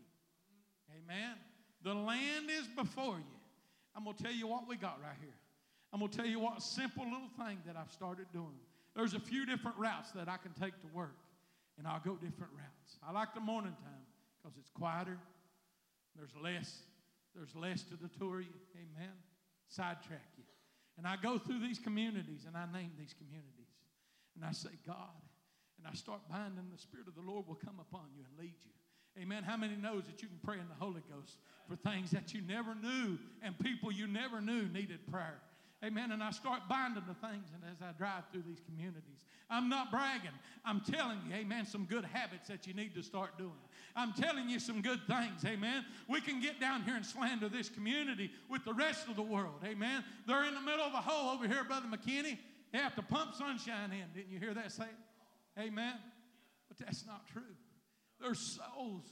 [0.91, 1.37] Amen.
[1.83, 3.39] The land is before you.
[3.97, 5.37] I'm going to tell you what we got right here.
[5.93, 8.59] I'm going to tell you what simple little thing that I've started doing.
[8.95, 11.17] There's a few different routes that I can take to work,
[11.79, 12.99] and I'll go different routes.
[13.07, 14.07] I like the morning time
[14.41, 15.19] because it's quieter.
[16.17, 16.79] There's less,
[17.35, 18.55] there's less to detour you.
[18.77, 19.13] Amen.
[19.69, 20.45] Sidetrack you.
[20.97, 23.73] And I go through these communities and I name these communities.
[24.37, 25.19] And I say, God,
[25.79, 28.55] and I start binding the Spirit of the Lord will come upon you and lead
[28.63, 29.23] you.
[29.23, 29.45] Amen.
[29.45, 31.39] How many knows that you can pray in the Holy Ghost
[31.69, 35.41] for things that you never knew and people you never knew needed prayer?
[35.85, 36.13] Amen.
[36.13, 39.27] And I start binding the things and as I drive through these communities.
[39.51, 40.31] I'm not bragging.
[40.65, 43.53] I'm telling you, amen, some good habits that you need to start doing.
[43.95, 45.85] I'm telling you some good things, amen.
[46.09, 49.61] We can get down here and slander this community with the rest of the world,
[49.65, 50.03] amen.
[50.27, 52.39] They're in the middle of a hole over here, Brother McKinney.
[52.73, 54.05] They have to pump sunshine in.
[54.15, 54.89] Didn't you hear that say?
[55.59, 55.95] Amen.
[56.69, 57.43] But that's not true.
[58.21, 59.05] There's souls.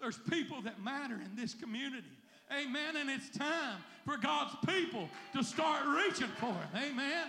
[0.00, 2.06] There's people that matter in this community.
[2.52, 2.96] Amen.
[2.96, 6.92] And it's time for God's people to start reaching for Him.
[6.92, 7.26] Amen.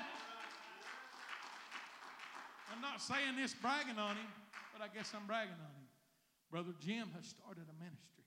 [2.73, 4.31] I'm not saying this bragging on him,
[4.73, 5.87] but I guess I'm bragging on him.
[6.49, 8.25] Brother Jim has started a ministry,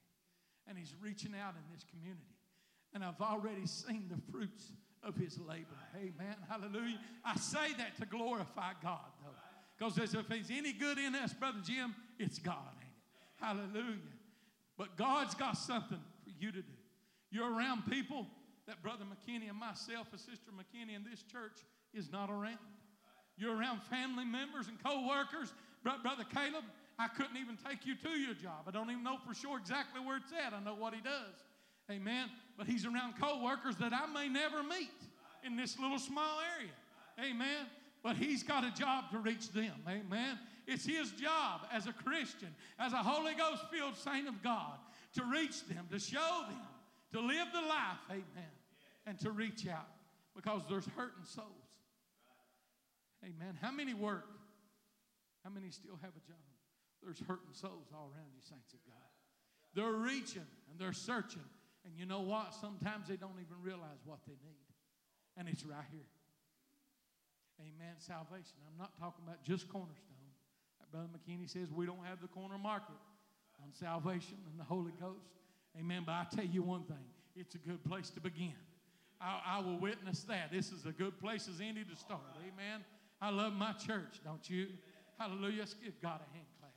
[0.68, 2.22] and he's reaching out in this community.
[2.94, 4.70] And I've already seen the fruits
[5.03, 5.78] of his labor.
[5.97, 6.36] Amen.
[6.49, 7.01] Hallelujah.
[7.24, 9.34] I say that to glorify God, though.
[9.76, 13.44] Because if he's any good in us, Brother Jim, it's God, ain't it?
[13.44, 13.99] Hallelujah.
[14.78, 16.75] But God's got something for you to do.
[17.37, 18.26] You're around people
[18.66, 21.61] that Brother McKinney and myself and Sister McKinney and this church
[21.93, 22.57] is not around.
[23.37, 25.53] You're around family members and co-workers.
[25.82, 26.64] Brother Caleb,
[26.99, 28.64] I couldn't even take you to your job.
[28.66, 30.55] I don't even know for sure exactly where it's at.
[30.55, 31.45] I know what he does.
[31.91, 32.30] Amen.
[32.57, 34.89] But he's around co-workers that I may never meet
[35.45, 36.72] in this little small area.
[37.20, 37.66] Amen.
[38.03, 39.74] But he's got a job to reach them.
[39.87, 40.39] Amen.
[40.66, 44.78] It's his job as a Christian, as a Holy Ghost filled saint of God,
[45.16, 46.62] to reach them, to show them,
[47.16, 48.04] to live the life.
[48.10, 48.52] Amen.
[49.06, 49.88] And to reach out
[50.34, 51.48] because there's hurting souls.
[53.24, 53.58] Amen.
[53.60, 54.28] How many work?
[55.42, 56.44] How many still have a job?
[57.02, 59.08] There's hurting souls all around you, saints of God.
[59.74, 61.44] They're reaching and they're searching.
[61.84, 62.54] And you know what?
[62.54, 64.66] Sometimes they don't even realize what they need.
[65.36, 66.10] And it's right here.
[67.60, 67.94] Amen.
[67.98, 68.58] Salvation.
[68.66, 70.16] I'm not talking about just Cornerstone.
[70.92, 72.94] Brother McKinney says, we don't have the corner market
[73.62, 75.28] on salvation and the Holy Ghost.
[75.78, 76.02] Amen.
[76.04, 77.04] But I tell you one thing
[77.34, 78.54] it's a good place to begin.
[79.20, 80.50] I, I will witness that.
[80.52, 82.20] This is a good place as any to start.
[82.40, 82.84] Amen.
[83.20, 84.68] I love my church, don't you?
[85.18, 85.60] Hallelujah.
[85.60, 86.72] Let's give God a hand clap.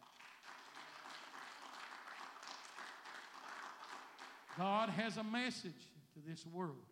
[4.57, 6.87] God has a message to this world.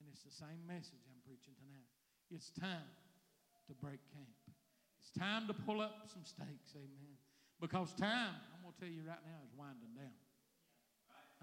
[0.00, 1.88] And it's the same message I'm preaching tonight.
[2.30, 2.88] It's time
[3.68, 4.28] to break camp.
[5.00, 7.16] It's time to pull up some stakes, amen.
[7.60, 10.23] Because time, I'm going to tell you right now, is winding down.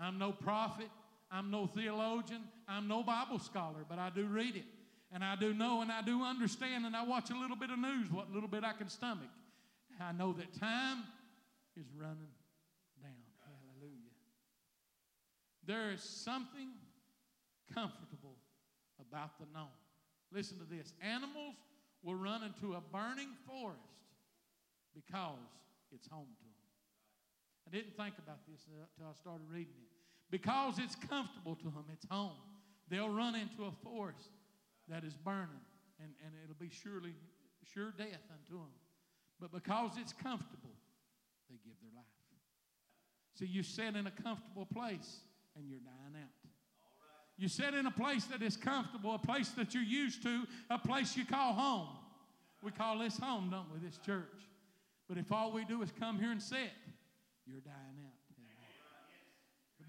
[0.02, 0.90] I'm no prophet,
[1.32, 4.66] I'm no theologian, I'm no Bible scholar, but I do read it.
[5.14, 7.80] And I do know and I do understand, and I watch a little bit of
[7.80, 9.30] news, what little bit I can stomach.
[10.00, 11.04] I know that time
[11.78, 12.34] is running
[13.02, 13.12] down.
[13.44, 14.16] Hallelujah.
[15.66, 16.70] There is something
[17.74, 18.38] comfortable
[19.00, 19.68] about the known.
[20.32, 21.56] Listen to this animals
[22.04, 23.80] will run into a burning forest
[24.96, 25.38] because
[25.92, 26.52] it's home to them.
[27.68, 29.91] I didn't think about this until I started reading it.
[30.32, 32.40] Because it's comfortable to them, it's home.
[32.90, 34.30] They'll run into a forest
[34.88, 35.62] that is burning,
[36.00, 37.14] and, and it'll be surely
[37.74, 38.72] sure death unto them.
[39.40, 40.76] But because it's comfortable,
[41.50, 42.06] they give their life.
[43.38, 45.22] See, you sit in a comfortable place
[45.56, 46.30] and you're dying out.
[47.38, 50.78] You sit in a place that is comfortable, a place that you're used to, a
[50.78, 51.88] place you call home.
[52.62, 54.28] We call this home, don't we, this church?
[55.10, 56.70] But if all we do is come here and sit,
[57.48, 57.91] you're dying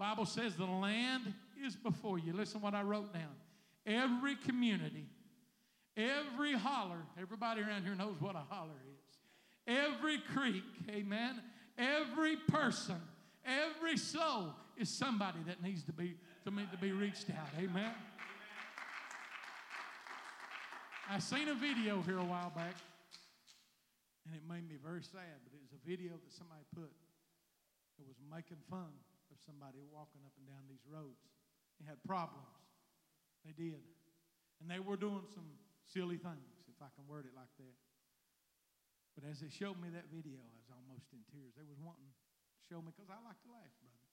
[0.03, 1.33] Bible says the land
[1.65, 2.33] is before you.
[2.33, 3.31] Listen what I wrote down.
[3.85, 5.05] Every community,
[5.95, 9.17] every holler, everybody around here knows what a holler is.
[9.65, 11.41] Every creek, amen.
[11.77, 12.97] Every person,
[13.45, 17.47] every soul is somebody that needs to be to, me, to be reached out.
[17.57, 17.93] Amen.
[21.09, 22.75] I seen a video here a while back,
[24.25, 25.39] and it made me very sad.
[25.45, 26.91] But it was a video that somebody put.
[27.97, 28.91] It was making fun
[29.33, 31.25] of somebody walking up and down these roads.
[31.81, 32.53] They had problems.
[33.41, 33.83] They did,
[34.63, 35.49] and they were doing some
[35.83, 37.77] silly things, if I can word it like that.
[39.17, 41.53] But as they showed me that video, I was almost in tears.
[41.59, 42.15] They was wanting to
[42.65, 44.07] show me because I like to laugh, brother.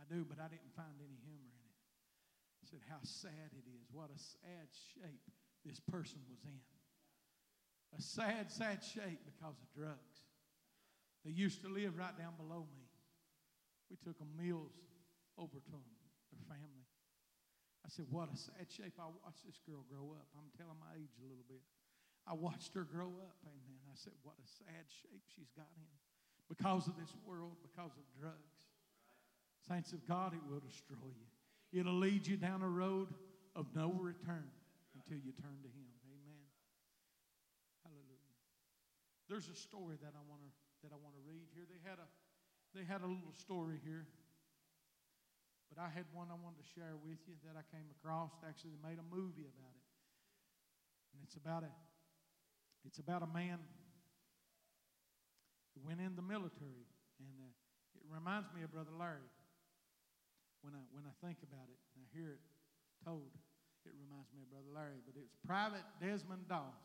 [0.00, 1.80] I do, but I didn't find any humor in it.
[2.60, 3.86] I said, How sad it is.
[3.94, 5.24] What a sad shape
[5.62, 6.60] this person was in.
[7.96, 10.26] A sad, sad shape because of drugs.
[11.24, 12.87] They used to live right down below me.
[13.88, 14.76] We took them meals
[15.40, 15.88] over to them,
[16.32, 16.86] their family.
[17.84, 19.00] I said, What a sad shape.
[19.00, 20.28] I watched this girl grow up.
[20.36, 21.64] I'm telling my age a little bit.
[22.28, 23.80] I watched her grow up, amen.
[23.88, 25.88] I said, What a sad shape she's got in
[26.48, 28.68] because of this world, because of drugs.
[29.64, 31.28] Saints of God, it will destroy you.
[31.72, 33.08] It'll lead you down a road
[33.56, 34.48] of no return
[34.96, 35.88] until you turn to Him.
[36.08, 36.44] Amen.
[37.84, 38.36] Hallelujah.
[39.28, 40.52] There's a story that I want to
[40.86, 41.66] that I want to read here.
[41.66, 42.08] They had a
[42.74, 44.06] they had a little story here.
[45.68, 48.32] But I had one I wanted to share with you that I came across.
[48.40, 49.86] Actually, they made a movie about it.
[51.12, 51.72] And it's about a
[52.86, 53.58] it's about a man
[55.74, 56.88] who went in the military.
[57.20, 57.52] And uh,
[57.98, 59.28] it reminds me of Brother Larry.
[60.62, 62.42] When I, when I think about it and I hear it
[63.04, 63.30] told,
[63.84, 65.04] it reminds me of Brother Larry.
[65.04, 66.80] But it's Private Desmond Doss.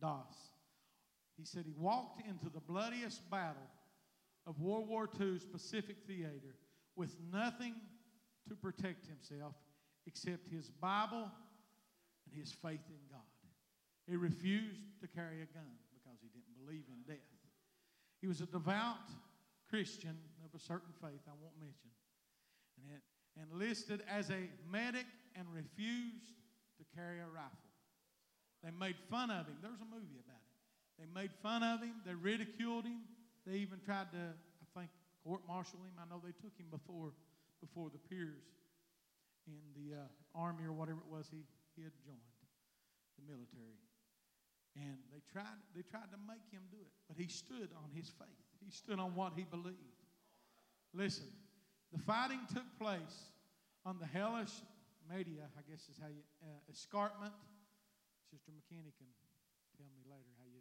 [0.00, 0.52] Doss.
[1.38, 3.68] He said he walked into the bloodiest battle
[4.46, 6.56] of World War II's Pacific Theater
[6.94, 7.74] with nothing
[8.48, 9.54] to protect himself
[10.06, 11.30] except his Bible
[12.24, 13.20] and his faith in God.
[14.06, 17.24] He refused to carry a gun because he didn't believe in death.
[18.20, 19.10] He was a devout
[19.68, 21.90] Christian of a certain faith I won't mention,
[22.78, 23.00] and
[23.50, 26.38] enlisted as a medic and refused
[26.78, 27.50] to carry a rifle.
[28.62, 29.56] They made fun of him.
[29.60, 30.98] There's a movie about it.
[30.98, 31.94] They made fun of him.
[32.06, 33.00] They ridiculed him.
[33.46, 34.90] They even tried to, I think,
[35.22, 35.94] court martial him.
[36.02, 37.14] I know they took him before,
[37.62, 38.42] before the peers
[39.46, 41.46] in the uh, army or whatever it was he,
[41.78, 42.34] he had joined,
[43.14, 43.78] the military.
[44.74, 48.10] And they tried, they tried to make him do it, but he stood on his
[48.10, 48.44] faith.
[48.60, 50.02] He stood on what he believed.
[50.92, 51.30] Listen,
[51.92, 53.30] the fighting took place
[53.86, 54.52] on the hellish
[55.06, 57.32] Maeda, I guess is how you, uh, escarpment.
[58.26, 59.06] Sister McKinney can
[59.78, 60.60] tell me later how you,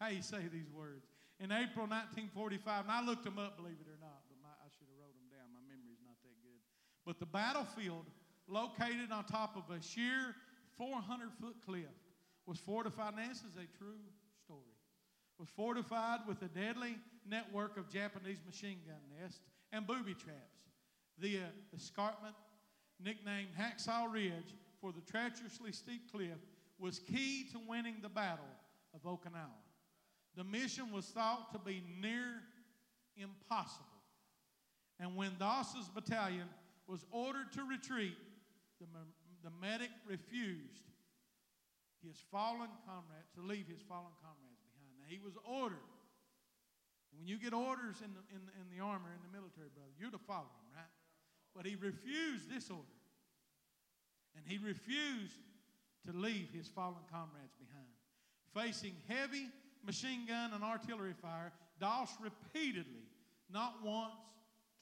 [0.00, 1.06] how you say these words.
[1.38, 4.66] In April 1945, and I looked them up, believe it or not, but my, I
[4.74, 5.46] should have wrote them down.
[5.54, 6.58] My memory's not that good.
[7.06, 8.10] But the battlefield,
[8.50, 10.34] located on top of a sheer
[10.74, 11.94] 400 foot cliff,
[12.44, 14.02] was fortified, and this is a true
[14.42, 14.74] story,
[15.38, 19.40] was fortified with a deadly network of Japanese machine gun nests
[19.72, 20.58] and booby traps.
[21.18, 22.34] The uh, escarpment,
[22.98, 26.38] nicknamed Hacksaw Ridge for the treacherously steep cliff,
[26.78, 28.50] was key to winning the Battle
[28.94, 29.67] of Okinawa.
[30.36, 32.42] The mission was thought to be near
[33.16, 33.86] impossible.
[35.00, 36.48] And when Doss's battalion
[36.86, 38.16] was ordered to retreat,
[38.80, 38.86] the,
[39.42, 40.86] the medic refused
[42.06, 44.94] his fallen comrade to leave his fallen comrades behind.
[44.98, 45.90] Now he was ordered.
[47.16, 50.14] When you get orders in the, in, in the armor, in the military, brother, you're
[50.14, 50.94] to follow them, right?
[51.54, 52.94] But he refused this order.
[54.36, 55.42] And he refused
[56.06, 57.90] to leave his fallen comrades behind.
[58.54, 59.50] Facing heavy
[59.88, 63.08] machine gun and artillery fire, Doss repeatedly,
[63.50, 64.12] not once,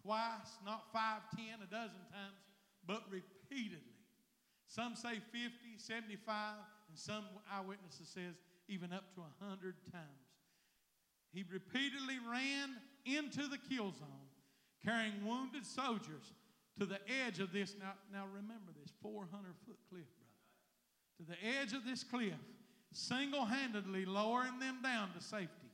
[0.03, 2.43] twice, not five, ten, a dozen times,
[2.85, 3.95] but repeatedly.
[4.67, 6.55] Some say 50, 75,
[6.89, 8.35] and some eyewitnesses says
[8.67, 10.03] even up to 100 times.
[11.33, 14.27] He repeatedly ran into the kill zone,
[14.85, 16.35] carrying wounded soldiers
[16.81, 17.77] to the edge of this.
[17.79, 19.31] Now, now remember this 400
[19.65, 20.35] foot cliff, brother.
[21.19, 22.35] To the edge of this cliff,
[22.97, 25.71] single handedly lowering them down to safety.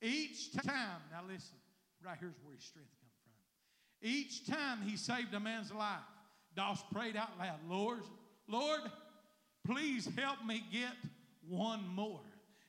[0.00, 1.56] Each time, now listen,
[2.04, 4.08] right here's where his strength comes from.
[4.08, 5.98] Each time he saved a man's life,
[6.54, 8.00] Doss prayed out loud, Lord,
[8.46, 8.80] Lord,
[9.66, 10.94] please help me get
[11.48, 12.20] one more.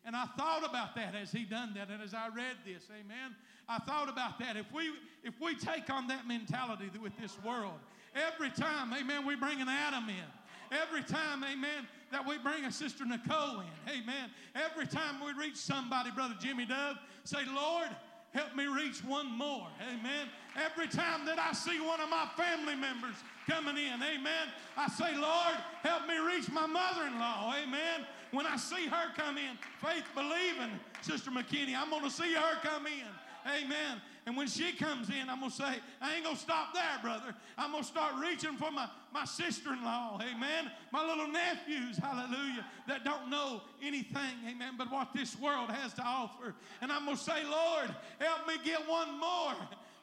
[0.06, 3.36] And I thought about that as he done that, and as I read this, amen.
[3.68, 4.58] I thought about that.
[4.58, 4.90] If we
[5.24, 7.78] if we take on that mentality with this world,
[8.16, 10.39] every time, amen, we bring an Adam in.
[10.72, 14.30] Every time, amen, that we bring a sister Nicole in, amen.
[14.56, 17.90] Every time we reach somebody, brother Jimmy Dove, say, Lord,
[18.34, 20.28] help me reach one more, amen.
[20.56, 23.16] Every time that I see one of my family members
[23.50, 24.02] coming in.
[24.02, 24.48] Amen.
[24.78, 27.54] I say, Lord, help me reach my mother in law.
[27.56, 28.06] Amen.
[28.32, 32.60] When I see her come in, faith believing, Sister McKinney, I'm going to see her
[32.62, 33.10] come in.
[33.48, 34.02] Amen.
[34.30, 37.00] And when she comes in, I'm going to say, I ain't going to stop there,
[37.02, 37.34] brother.
[37.58, 40.22] I'm going to start reaching for my, my sister in law.
[40.22, 40.70] Amen.
[40.94, 44.38] My little nephews, hallelujah, that don't know anything.
[44.48, 44.76] Amen.
[44.78, 46.54] But what this world has to offer.
[46.80, 47.90] And I'm going to say, Lord,
[48.20, 49.56] help me get one more.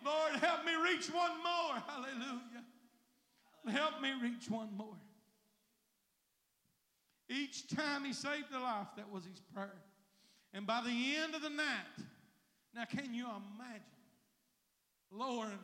[0.05, 1.81] Lord, help me reach one more.
[1.87, 2.65] Hallelujah.
[3.69, 4.99] Help me reach one more.
[7.31, 9.83] Each time he saved a life, that was his prayer.
[10.53, 11.95] And by the end of the night,
[12.75, 13.96] now can you imagine
[15.11, 15.59] lowering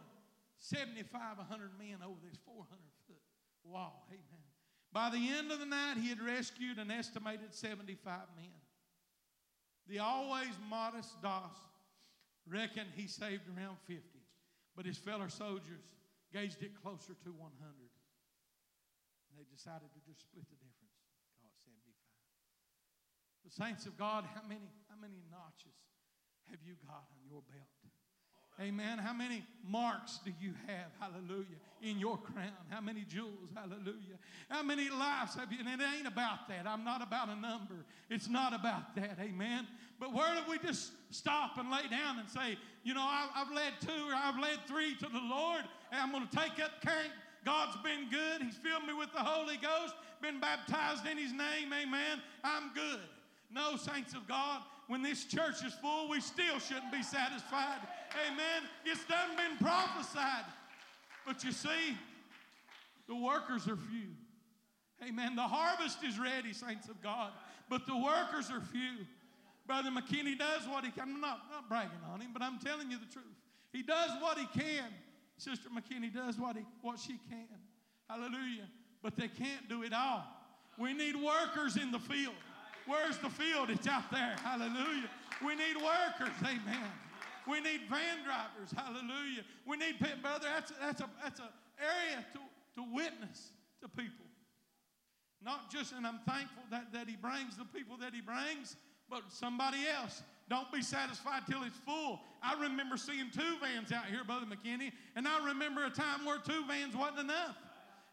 [0.59, 2.69] 75, 100 men over this 400
[3.07, 3.21] foot
[3.65, 4.07] wall?
[4.11, 4.47] Amen.
[4.93, 7.97] By the end of the night, he had rescued an estimated 75
[8.37, 8.53] men.
[9.89, 11.57] The always modest Doss
[12.47, 14.03] reckoned he saved around 50,
[14.77, 15.83] but his fellow soldiers
[16.33, 17.51] gauged it closer to 100.
[19.29, 20.97] And they decided to just split the difference,
[21.41, 21.89] call it 75.
[23.49, 25.77] The saints of God, how many, how many notches
[26.53, 27.82] have you got on your belt?
[28.63, 28.99] Amen.
[28.99, 30.93] How many marks do you have?
[31.01, 31.59] Hallelujah.
[31.83, 32.53] In your crown.
[32.71, 33.51] How many jewels?
[33.55, 34.19] Hallelujah.
[34.49, 35.59] How many lives have you?
[35.59, 36.67] And it ain't about that.
[36.67, 37.85] I'm not about a number.
[38.09, 39.19] It's not about that.
[39.21, 39.67] Amen.
[39.99, 43.73] But where do we just stop and lay down and say, you know, I've, led
[43.81, 47.13] two or I've led three to the Lord, and I'm going to take up camp.
[47.45, 48.43] God's been good.
[48.43, 51.73] He's filled me with the Holy Ghost, been baptized in His name.
[51.73, 52.23] Amen.
[52.45, 53.01] I'm good.
[53.51, 57.79] No, saints of God, when this church is full, we still shouldn't be satisfied.
[58.27, 58.63] Amen.
[58.85, 60.45] It's done been prophesied.
[61.27, 61.97] But you see,
[63.09, 64.11] the workers are few.
[65.07, 65.37] Amen.
[65.37, 67.33] The harvest is ready, saints of God,
[67.69, 69.07] but the workers are few.
[69.67, 71.03] Brother McKinney does what he can.
[71.05, 73.25] I'm not, not bragging on him, but I'm telling you the truth.
[73.73, 74.89] He does what he can.
[75.39, 77.47] Sister McKinney does what, he, what she can.
[78.09, 78.69] Hallelujah.
[79.03, 80.25] But they can't do it all.
[80.79, 82.35] We need workers in the field.
[82.87, 83.71] Where's the field?
[83.71, 84.37] It's out there.
[84.43, 85.09] Hallelujah.
[85.45, 86.35] We need workers.
[86.43, 86.91] Amen.
[87.49, 88.71] We need van drivers.
[88.77, 89.43] Hallelujah.
[89.67, 90.23] We need people.
[90.23, 91.47] Brother, that's, that's a that's an
[91.81, 92.39] area to,
[92.81, 93.51] to witness
[93.81, 94.27] to people.
[95.45, 98.77] Not just, and I'm thankful that, that he brings the people that he brings,
[99.11, 100.23] but somebody else.
[100.49, 102.21] Don't be satisfied till it's full.
[102.43, 106.39] I remember seeing two vans out here, Brother McKinney, and I remember a time where
[106.39, 107.57] two vans wasn't enough.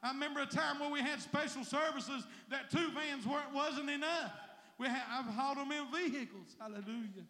[0.01, 4.31] I remember a time where we had special services that two vans weren't, wasn't enough.
[4.79, 6.55] We had, I've hauled them in vehicles.
[6.59, 7.25] Hallelujah.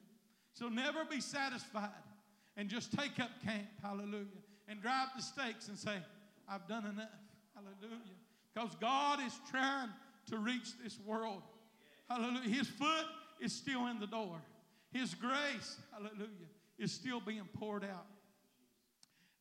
[0.53, 1.89] So never be satisfied
[2.55, 3.67] and just take up camp.
[3.81, 4.25] Hallelujah.
[4.67, 5.97] And drive the stakes and say,
[6.47, 7.09] I've done enough.
[7.55, 7.99] Hallelujah.
[8.53, 9.89] Because God is trying
[10.29, 11.41] to reach this world.
[12.09, 12.49] Hallelujah.
[12.49, 13.05] His foot
[13.41, 14.41] is still in the door.
[14.91, 18.05] His grace, hallelujah, is still being poured out.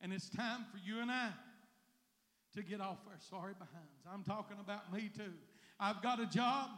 [0.01, 1.29] And it's time for you and I
[2.55, 4.05] to get off our sorry behinds.
[4.11, 5.33] I'm talking about me too.
[5.79, 6.69] I've got a job,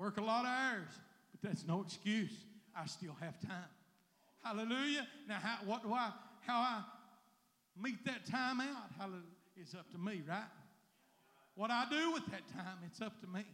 [0.00, 0.88] work a lot of hours,
[1.30, 2.32] but that's no excuse.
[2.74, 3.68] I still have time.
[4.42, 5.06] Hallelujah.
[5.28, 6.10] Now, how, what do I,
[6.46, 6.82] how I
[7.76, 8.88] meet that time out?
[8.96, 9.36] Hallelujah.
[9.56, 10.48] It's up to me, right?
[11.54, 13.44] What I do with that time, it's up to me.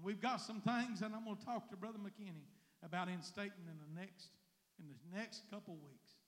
[0.00, 2.46] We've got some things that I'm going to talk to Brother McKinney
[2.84, 4.30] about instating in the next
[4.78, 6.18] in the next couple weeks.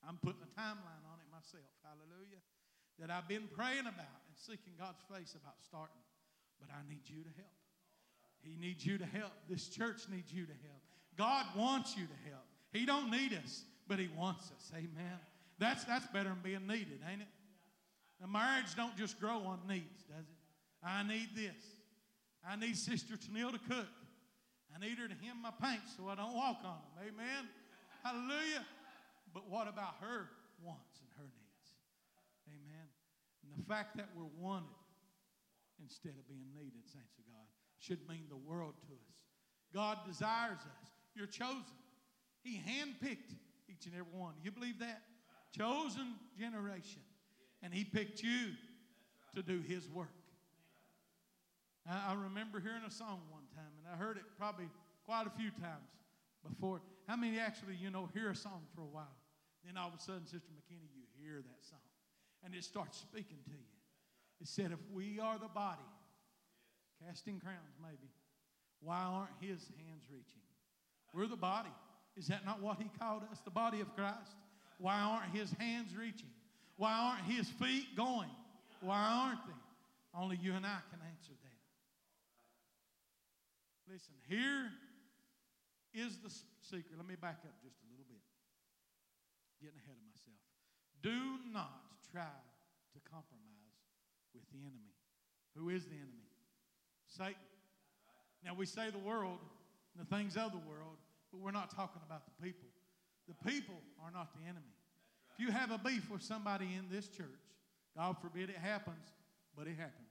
[0.00, 1.68] I'm putting a timeline on it myself.
[1.84, 2.40] Hallelujah.
[2.98, 6.00] That I've been praying about and seeking God's face about starting.
[6.56, 7.52] But I need you to help.
[8.46, 9.32] He needs you to help.
[9.48, 10.82] This church needs you to help.
[11.18, 12.44] God wants you to help.
[12.72, 14.70] He don't need us, but he wants us.
[14.74, 15.18] Amen.
[15.58, 17.28] That's that's better than being needed, ain't it?
[18.22, 20.40] A marriage don't just grow on needs, does it?
[20.84, 21.56] I need this.
[22.46, 23.90] I need Sister Tennille to cook.
[24.74, 27.10] I need her to hem my pants so I don't walk on them.
[27.10, 27.48] Amen.
[28.04, 28.64] Hallelujah.
[29.34, 30.28] But what about her
[30.62, 31.68] wants and her needs?
[32.48, 32.86] Amen.
[33.42, 34.70] And the fact that we're wanted
[35.82, 37.25] instead of being needed, saints of
[37.86, 39.14] should mean the world to us.
[39.72, 40.90] God desires us.
[41.14, 41.62] You're chosen.
[42.42, 43.34] He handpicked
[43.68, 44.34] each and every one.
[44.42, 45.02] You believe that?
[45.56, 47.02] Chosen generation.
[47.62, 48.52] And He picked you
[49.34, 50.08] to do His work.
[51.88, 54.66] I, remember hearing a song one time, and I heard it probably
[55.04, 55.86] quite a few times
[56.42, 56.80] before.
[57.06, 59.14] How many actually, you know, hear a song for a while?
[59.64, 61.78] Then all of a sudden, Sister McKinney, you hear that song,
[62.44, 63.70] and it starts speaking to you.
[64.40, 65.86] It said, If we are the body,
[67.04, 68.10] Casting Crowns maybe,
[68.80, 70.42] why aren't His hands reaching?
[71.12, 71.72] We're the body.
[72.16, 74.36] Is that not what He called us, the body of Christ?
[74.78, 76.30] Why aren't His hands reaching?
[76.76, 78.30] Why aren't His feet going?
[78.80, 80.18] Why aren't they?
[80.18, 81.60] Only you and I can answer that.
[83.92, 84.72] Listen, here
[85.94, 86.96] is the secret.
[86.96, 88.24] Let me back up just a little bit.
[89.60, 90.42] Getting ahead of myself.
[91.00, 91.80] Do not
[92.12, 92.36] try
[92.92, 93.80] to compromise
[94.34, 94.92] with the enemy.
[95.56, 96.25] Who is the enemy?
[97.16, 97.34] Satan.
[98.44, 99.38] Now we say the world,
[99.96, 101.00] and the things of the world,
[101.32, 102.68] but we're not talking about the people.
[103.28, 104.74] The people are not the enemy.
[105.32, 107.42] If you have a beef with somebody in this church,
[107.96, 109.14] God forbid it happens,
[109.56, 110.06] but it happens.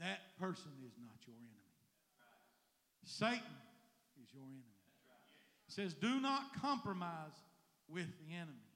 [0.00, 1.68] That person is not your enemy.
[3.04, 3.56] Satan
[4.22, 4.64] is your enemy.
[5.68, 7.36] It says, do not compromise
[7.88, 8.66] with the enemy.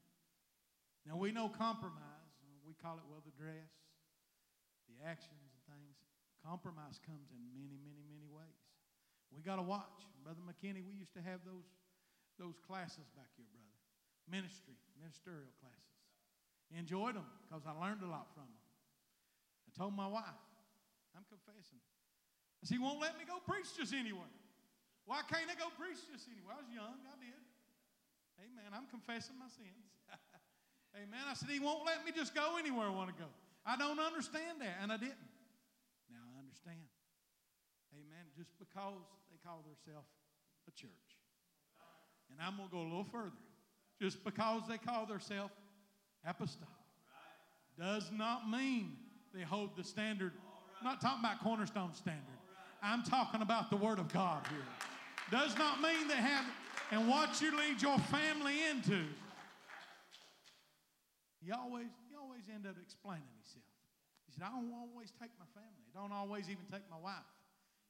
[1.07, 2.33] Now we know compromise,
[2.67, 3.73] we call it well the dress,
[4.89, 6.04] the actions and things.
[6.45, 8.61] Compromise comes in many, many, many ways.
[9.33, 10.05] We got to watch.
[10.21, 11.65] Brother McKinney, we used to have those,
[12.37, 13.73] those classes back here, brother.
[14.29, 15.97] Ministry, ministerial classes.
[16.73, 18.65] Enjoyed them because I learned a lot from them.
[19.65, 20.45] I told my wife,
[21.17, 21.81] I'm confessing.
[22.65, 24.33] He won't let me go preach just anywhere.
[25.05, 26.57] Why can't I go preach just anywhere?
[26.57, 27.41] I was young, I did.
[28.41, 28.69] Amen.
[28.73, 29.93] I'm confessing my sins.
[30.97, 31.25] Amen.
[31.29, 33.29] I said, He won't let me just go anywhere I want to go.
[33.65, 35.21] I don't understand that, and I didn't.
[36.55, 36.87] Understand.
[37.95, 38.27] Amen.
[38.37, 40.07] Just because they call themselves
[40.69, 40.91] a church.
[42.31, 43.33] And I'm going to go a little further.
[44.01, 45.53] Just because they call themselves
[46.25, 46.69] apostolic
[47.77, 48.93] does not mean
[49.35, 50.33] they hold the standard.
[50.79, 52.23] I'm not talking about Cornerstone standard.
[52.83, 54.59] I'm talking about the Word of God here.
[55.31, 56.45] Does not mean they have,
[56.93, 59.03] and what you lead your family into.
[61.45, 63.74] He always, he always end up explaining himself.
[64.35, 65.87] He said, I don't always take my family.
[65.95, 67.23] I don't always even take my wife.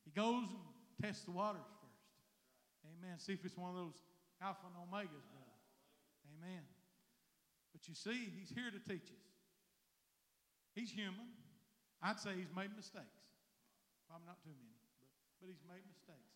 [0.04, 0.60] He goes and
[1.00, 2.04] tests the waters first.
[2.84, 3.16] Amen.
[3.16, 3.96] See if it's one of those
[4.44, 5.56] alpha and omegas, brother.
[6.36, 6.60] Amen.
[7.72, 9.24] But you see, he's here to teach us.
[10.76, 11.32] He's human.
[12.04, 13.24] I'd say he's made mistakes.
[14.04, 15.08] Probably not too many, but,
[15.40, 16.28] but he's made mistakes.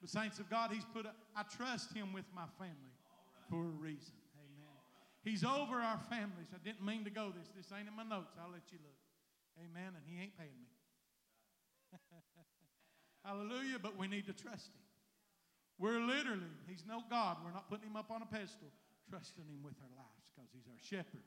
[0.00, 2.96] But saints of God, he's put a, I trust him with my family
[3.52, 4.16] for a reason.
[4.40, 4.80] Amen.
[5.20, 6.48] He's over our families.
[6.56, 7.52] I didn't mean to go this.
[7.52, 8.40] This ain't in my notes.
[8.40, 8.96] I'll let you look.
[9.60, 9.92] Amen.
[9.94, 10.72] And he ain't paying me.
[13.24, 13.78] Hallelujah.
[13.80, 14.84] But we need to trust him.
[15.78, 17.38] We're literally, he's no God.
[17.44, 18.68] We're not putting him up on a pedestal,
[19.08, 21.24] trusting him with our lives because he's our shepherd.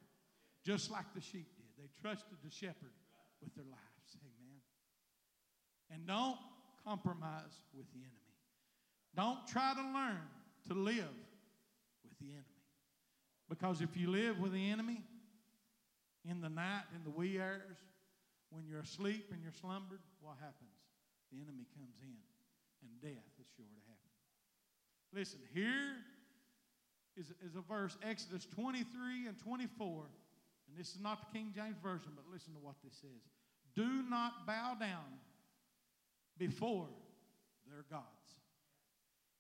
[0.64, 1.66] Just like the sheep did.
[1.78, 2.94] They trusted the shepherd
[3.42, 4.18] with their lives.
[4.22, 4.62] Amen.
[5.90, 6.38] And don't
[6.86, 8.14] compromise with the enemy.
[9.16, 10.22] Don't try to learn
[10.68, 11.14] to live
[12.04, 12.44] with the enemy.
[13.50, 15.02] Because if you live with the enemy
[16.30, 17.78] in the night, in the wee hours,
[18.54, 20.78] when you're asleep and you're slumbered, what happens?
[21.34, 22.22] The enemy comes in
[22.86, 24.14] and death is sure to happen.
[25.12, 25.98] Listen, here
[27.18, 30.06] is, is a verse, Exodus 23 and 24.
[30.68, 33.26] And this is not the King James Version, but listen to what this says.
[33.76, 35.18] Do not bow down
[36.38, 36.88] before
[37.68, 38.06] their gods.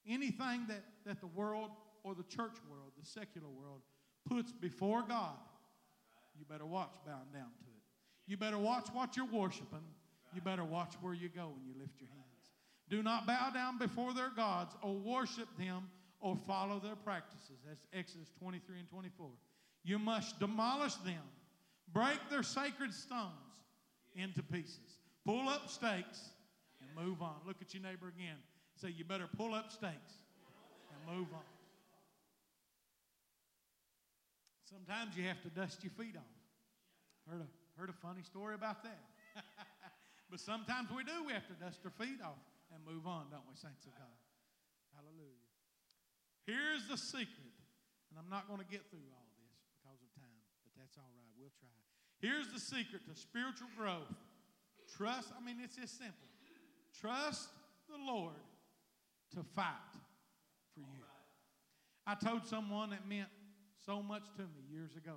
[0.08, 1.70] Anything that, that the world
[2.04, 3.82] or the church world, the secular world,
[4.28, 5.38] puts before God,
[6.38, 7.73] you better watch bowing down to.
[8.28, 9.84] You better watch what you're worshiping.
[10.34, 12.24] You better watch where you go when you lift your hands.
[12.90, 15.90] Do not bow down before their gods or worship them
[16.20, 17.60] or follow their practices.
[17.68, 19.28] That's Exodus 23 and 24.
[19.84, 21.22] You must demolish them,
[21.92, 23.32] break their sacred stones
[24.16, 26.30] into pieces, pull up stakes,
[26.82, 27.36] and move on.
[27.46, 28.38] Look at your neighbor again.
[28.76, 30.14] Say, you better pull up stakes
[30.94, 31.42] and move on.
[34.70, 36.24] Sometimes you have to dust your feet off.
[37.30, 39.02] Heard a, heard a funny story about that.
[40.30, 41.26] but sometimes we do.
[41.26, 42.42] We have to dust our feet off
[42.74, 44.18] and move on, don't we, saints of God?
[44.94, 45.50] Hallelujah.
[46.46, 47.54] Here's the secret.
[48.14, 51.10] And I'm not going to get through all this because of time, but that's all
[51.18, 51.34] right.
[51.34, 51.74] We'll try.
[52.22, 54.14] Here's the secret to spiritual growth
[54.86, 55.34] trust.
[55.34, 56.30] I mean, it's just simple.
[56.94, 57.50] Trust
[57.90, 58.38] the Lord
[59.34, 59.98] to fight
[60.76, 61.10] for you.
[62.06, 63.30] I told someone that meant
[63.86, 65.16] so much to me years ago.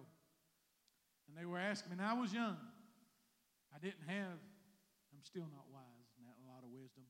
[1.29, 2.57] And they were asking me, and I was young.
[3.75, 4.39] I didn't have,
[5.13, 7.05] I'm still not wise, not a lot of wisdom,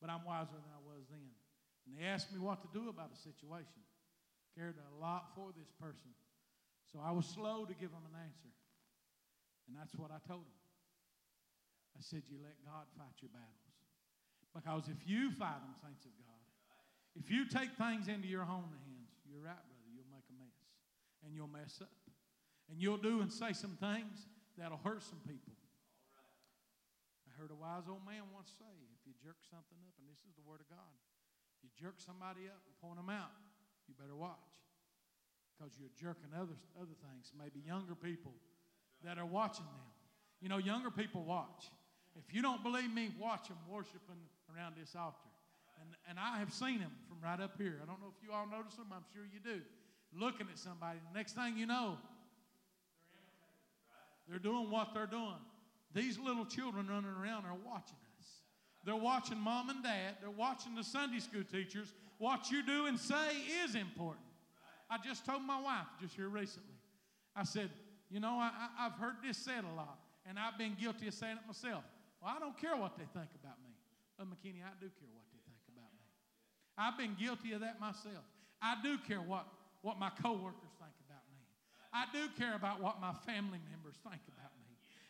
[0.00, 1.32] but I'm wiser than I was then.
[1.88, 3.82] And they asked me what to do about a situation.
[4.54, 6.12] Cared a lot for this person.
[6.92, 8.52] So I was slow to give them an answer.
[9.66, 10.62] And that's what I told them.
[11.96, 13.66] I said, You let God fight your battles.
[14.54, 16.40] Because if you fight them, saints of God,
[17.16, 20.56] if you take things into your own hands, you're right, brother, you'll make a mess.
[21.24, 22.05] And you'll mess up.
[22.70, 24.26] And you'll do and say some things
[24.58, 25.54] that'll hurt some people.
[27.28, 30.24] I heard a wise old man once say, if you jerk something up, and this
[30.26, 30.94] is the word of God,
[31.56, 33.30] if you jerk somebody up and point them out,
[33.86, 34.50] you better watch.
[35.54, 38.34] Because you're jerking other, other things, maybe younger people
[39.04, 39.88] that are watching them.
[40.40, 41.70] You know, younger people watch.
[42.16, 44.20] If you don't believe me, watch them worshiping
[44.52, 45.28] around this altar.
[45.80, 47.80] And, and I have seen them from right up here.
[47.82, 49.60] I don't know if you all notice them, I'm sure you do.
[50.12, 50.98] Looking at somebody.
[51.12, 51.98] The next thing you know,
[54.28, 55.40] they're doing what they're doing.
[55.94, 58.26] These little children running around are watching us.
[58.84, 60.16] They're watching mom and dad.
[60.20, 61.92] They're watching the Sunday school teachers.
[62.18, 63.30] What you do and say
[63.64, 64.26] is important.
[64.90, 66.74] I just told my wife just here recently.
[67.34, 67.70] I said,
[68.10, 69.98] you know, I, have heard this said a lot,
[70.28, 71.82] and I've been guilty of saying it myself.
[72.22, 73.74] Well, I don't care what they think about me.
[74.16, 76.06] But McKinney, I do care what they think about me.
[76.78, 78.24] I've been guilty of that myself.
[78.62, 79.46] I do care what,
[79.82, 80.75] what my coworkers.
[81.92, 84.66] I do care about what my family members think about me.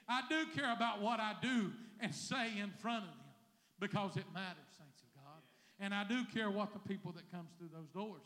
[0.08, 3.32] I do care about what I do and say in front of them
[3.80, 5.42] because it matters, saints of God.
[5.80, 8.22] And I do care what the people that comes through those doors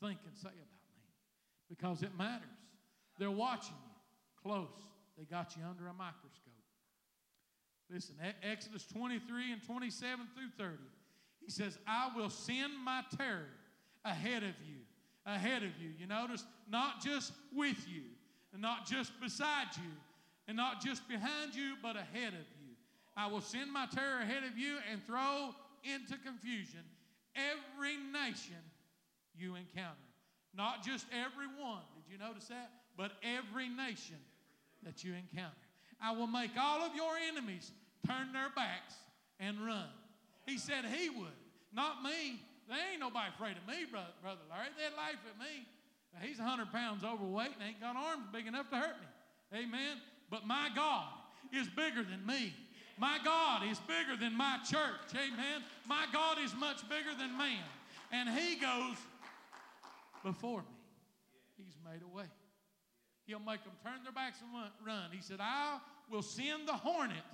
[0.00, 1.02] think and say about me
[1.68, 2.48] because it matters.
[3.18, 3.94] They're watching you
[4.42, 4.68] close.
[5.18, 6.52] They got you under a microscope.
[7.90, 10.78] Listen, Exodus 23 and 27 through 30.
[11.44, 13.48] He says, I will send my terror
[14.04, 14.80] ahead of you.
[15.26, 15.90] Ahead of you.
[15.98, 18.02] You notice, not just with you,
[18.52, 19.90] and not just beside you,
[20.46, 22.74] and not just behind you, but ahead of you.
[23.16, 26.80] I will send my terror ahead of you and throw into confusion
[27.34, 28.62] every nation
[29.36, 29.96] you encounter.
[30.54, 31.82] Not just every one.
[31.94, 32.70] Did you notice that?
[32.96, 34.18] But every nation
[34.84, 35.54] that you encounter.
[36.00, 37.72] I will make all of your enemies
[38.06, 38.94] turn their backs
[39.40, 39.88] and run.
[40.46, 41.38] He said he would,
[41.72, 42.40] not me.
[42.68, 44.72] There ain't nobody afraid of me, brother, brother Larry.
[44.76, 45.66] They'd laugh at me.
[46.22, 49.60] He's 100 pounds overweight and ain't got arms big enough to hurt me.
[49.60, 49.98] Amen.
[50.30, 51.08] But my God
[51.52, 52.54] is bigger than me.
[52.98, 55.10] My God is bigger than my church.
[55.14, 55.62] Amen.
[55.86, 57.64] My God is much bigger than man.
[58.12, 58.96] And He goes
[60.22, 60.66] before me.
[61.56, 62.26] He's made a way.
[63.26, 65.10] He'll make them turn their backs and run.
[65.10, 65.78] He said, I
[66.10, 67.24] will send the hornet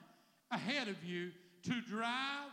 [0.51, 1.31] ahead of you
[1.65, 2.51] to drive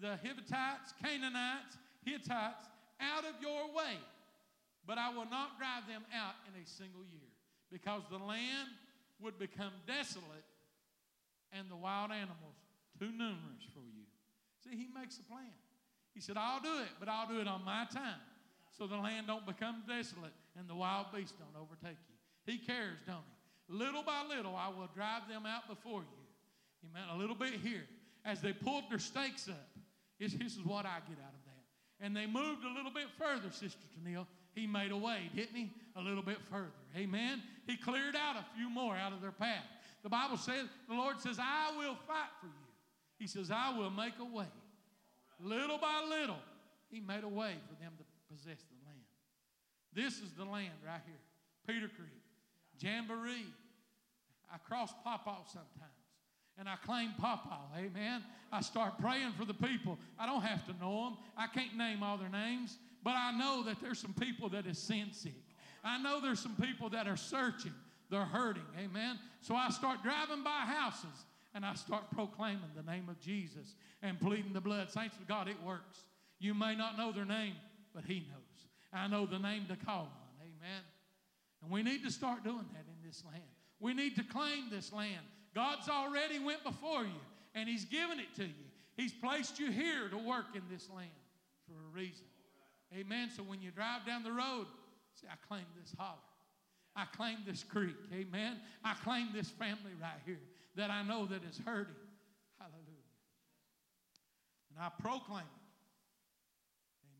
[0.00, 2.68] the Hittites, Canaanites, Hittites
[3.00, 3.98] out of your way.
[4.86, 7.30] But I will not drive them out in a single year
[7.70, 8.68] because the land
[9.20, 10.44] would become desolate
[11.52, 12.56] and the wild animals
[12.98, 14.04] too numerous for you.
[14.64, 15.52] See, he makes a plan.
[16.14, 18.20] He said, I'll do it, but I'll do it on my time
[18.76, 22.52] so the land don't become desolate and the wild beasts don't overtake you.
[22.52, 23.76] He cares, don't he?
[23.76, 26.20] Little by little, I will drive them out before you.
[26.90, 27.08] Amen.
[27.14, 27.84] A little bit here.
[28.24, 29.68] As they pulled their stakes up,
[30.18, 31.39] this, is what I get out of.
[32.00, 34.26] And they moved a little bit further, Sister Tennille.
[34.54, 35.70] He made a way, didn't he?
[35.96, 36.72] A little bit further.
[36.96, 37.42] Amen.
[37.66, 39.64] He cleared out a few more out of their path.
[40.02, 42.68] The Bible says, the Lord says, I will fight for you.
[43.18, 44.46] He says, I will make a way.
[45.42, 46.38] Little by little,
[46.90, 48.04] He made a way for them to
[48.34, 49.04] possess the land.
[49.92, 51.20] This is the land right here
[51.66, 52.22] Peter Creek.
[52.78, 53.46] Jamboree.
[54.52, 55.99] I cross Pawpaw sometimes.
[56.60, 57.78] And I claim Pawpaw.
[57.78, 58.22] Amen.
[58.52, 59.98] I start praying for the people.
[60.18, 61.16] I don't have to know them.
[61.34, 62.76] I can't name all their names.
[63.02, 65.32] But I know that there's some people that is sin sick.
[65.82, 67.72] I know there's some people that are searching.
[68.10, 68.66] They're hurting.
[68.78, 69.18] Amen.
[69.40, 71.24] So I start driving by houses
[71.54, 74.90] and I start proclaiming the name of Jesus and pleading the blood.
[74.90, 76.04] Saints of God, it works.
[76.38, 77.54] You may not know their name,
[77.94, 78.68] but He knows.
[78.92, 80.42] I know the name to call on.
[80.42, 80.82] Amen.
[81.62, 83.44] And we need to start doing that in this land.
[83.78, 85.24] We need to claim this land.
[85.54, 87.20] God's already went before you,
[87.54, 88.64] and He's given it to you.
[88.96, 91.10] He's placed you here to work in this land
[91.66, 92.26] for a reason.
[92.94, 93.30] Amen.
[93.34, 94.66] So when you drive down the road,
[95.14, 96.18] say, I claim this holler.
[96.96, 97.96] I claim this creek.
[98.12, 98.58] Amen.
[98.84, 100.40] I claim this family right here
[100.76, 101.94] that I know that is hurting.
[102.58, 103.10] Hallelujah.
[104.70, 105.60] And I proclaim it.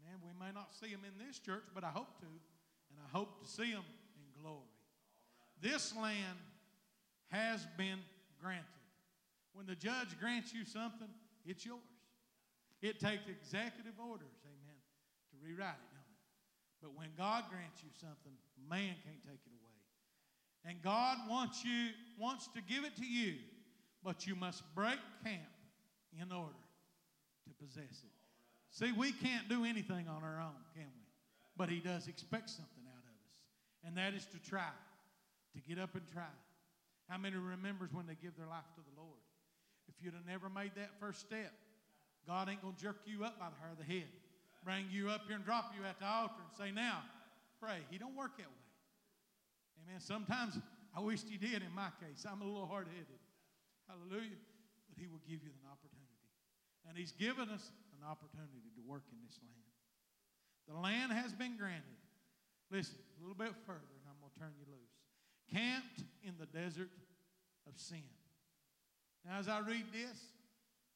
[0.06, 0.20] Amen.
[0.24, 2.26] We may not see them in this church, but I hope to.
[2.26, 3.84] And I hope to see them
[4.16, 4.58] in glory.
[5.60, 6.38] This land
[7.28, 7.98] has been
[8.42, 8.64] granted.
[9.52, 11.08] When the judge grants you something,
[11.44, 11.80] it's yours.
[12.82, 14.80] It takes executive orders, amen,
[15.30, 16.20] to rewrite it, don't it?
[16.80, 18.32] But when God grants you something,
[18.68, 19.70] man can't take it away.
[20.64, 23.34] And God wants you wants to give it to you,
[24.04, 25.52] but you must break camp
[26.20, 26.52] in order
[27.44, 28.12] to possess it.
[28.70, 31.06] See, we can't do anything on our own, can we?
[31.56, 34.72] But He does expect something out of us, and that is to try,
[35.54, 36.32] to get up and try.
[37.10, 39.18] How many remembers when they give their life to the Lord?
[39.90, 41.50] If you'd have never made that first step,
[42.22, 44.06] God ain't going to jerk you up by the hair of the head,
[44.62, 47.02] bring you up here and drop you at the altar and say, Now,
[47.58, 47.82] pray.
[47.90, 48.66] He don't work that way.
[49.82, 49.98] Amen.
[49.98, 50.54] Sometimes
[50.94, 52.22] I wished He did in my case.
[52.22, 53.18] I'm a little hard headed.
[53.90, 54.38] Hallelujah.
[54.86, 56.30] But He will give you an opportunity.
[56.86, 59.66] And He's given us an opportunity to work in this land.
[60.70, 61.98] The land has been granted.
[62.70, 64.99] Listen, a little bit further, and I'm going to turn you loose.
[65.50, 66.90] Camped in the desert
[67.66, 68.06] of sin.
[69.26, 70.16] Now, as I read this,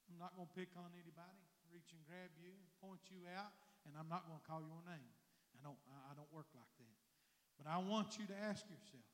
[0.09, 1.43] I'm not going to pick on anybody,
[1.74, 3.51] reach and grab you, point you out,
[3.85, 5.10] and I'm not going to call your name.
[5.59, 6.98] I don't, I don't work like that.
[7.59, 9.06] But I want you to ask yourself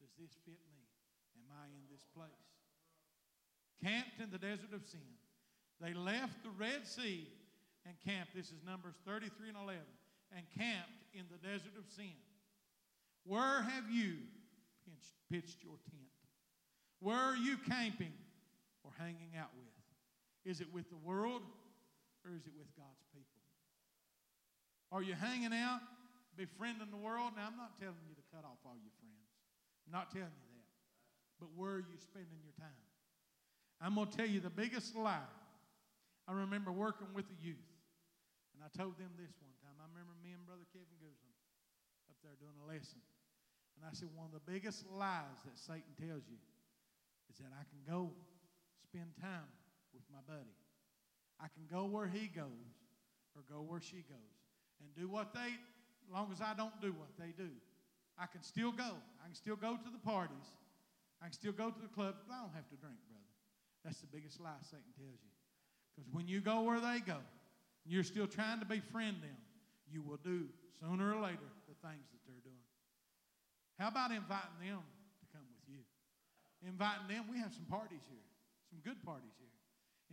[0.00, 0.84] Does this fit me?
[1.36, 2.48] Am I in this place?
[3.80, 5.04] Camped in the desert of sin.
[5.80, 7.28] They left the Red Sea
[7.84, 8.32] and camped.
[8.32, 9.82] This is Numbers 33 and 11.
[10.36, 12.16] And camped in the desert of sin.
[13.24, 14.16] Where have you
[15.30, 16.12] pitched, your tent?
[17.00, 18.12] Where are you camping
[18.84, 19.72] or hanging out with?
[20.44, 21.42] Is it with the world
[22.24, 23.40] or is it with God's people?
[24.92, 25.80] Are you hanging out,
[26.36, 27.32] befriending the world?
[27.34, 29.26] Now, I'm not telling you to cut off all your friends.
[29.88, 30.70] I'm not telling you that.
[31.40, 32.84] But where are you spending your time?
[33.80, 35.28] I'm going to tell you the biggest lie.
[36.28, 37.68] I remember working with the youth,
[38.56, 39.76] and I told them this one time.
[39.76, 41.36] I remember me and Brother Kevin Guzman
[42.08, 43.02] up there doing a lesson.
[43.76, 46.38] And I said, one of the biggest lies that Satan tells you
[47.30, 48.10] is that I can go
[48.82, 49.48] spend time
[49.92, 50.54] with my buddy.
[51.40, 52.70] I can go where he goes
[53.34, 54.34] or go where she goes
[54.80, 57.50] and do what they, as long as I don't do what they do.
[58.18, 58.94] I can still go.
[59.22, 60.54] I can still go to the parties.
[61.20, 63.24] I can still go to the clubs, but I don't have to drink, brother.
[63.82, 65.32] That's the biggest lie Satan tells you.
[65.90, 67.18] Because when you go where they go,
[67.84, 69.36] and you're still trying to befriend them,
[69.90, 70.46] you will do
[70.80, 72.43] sooner or later the things that they're doing.
[73.78, 75.82] How about inviting them to come with you?
[76.62, 78.26] Inviting them, we have some parties here,
[78.70, 79.50] some good parties here.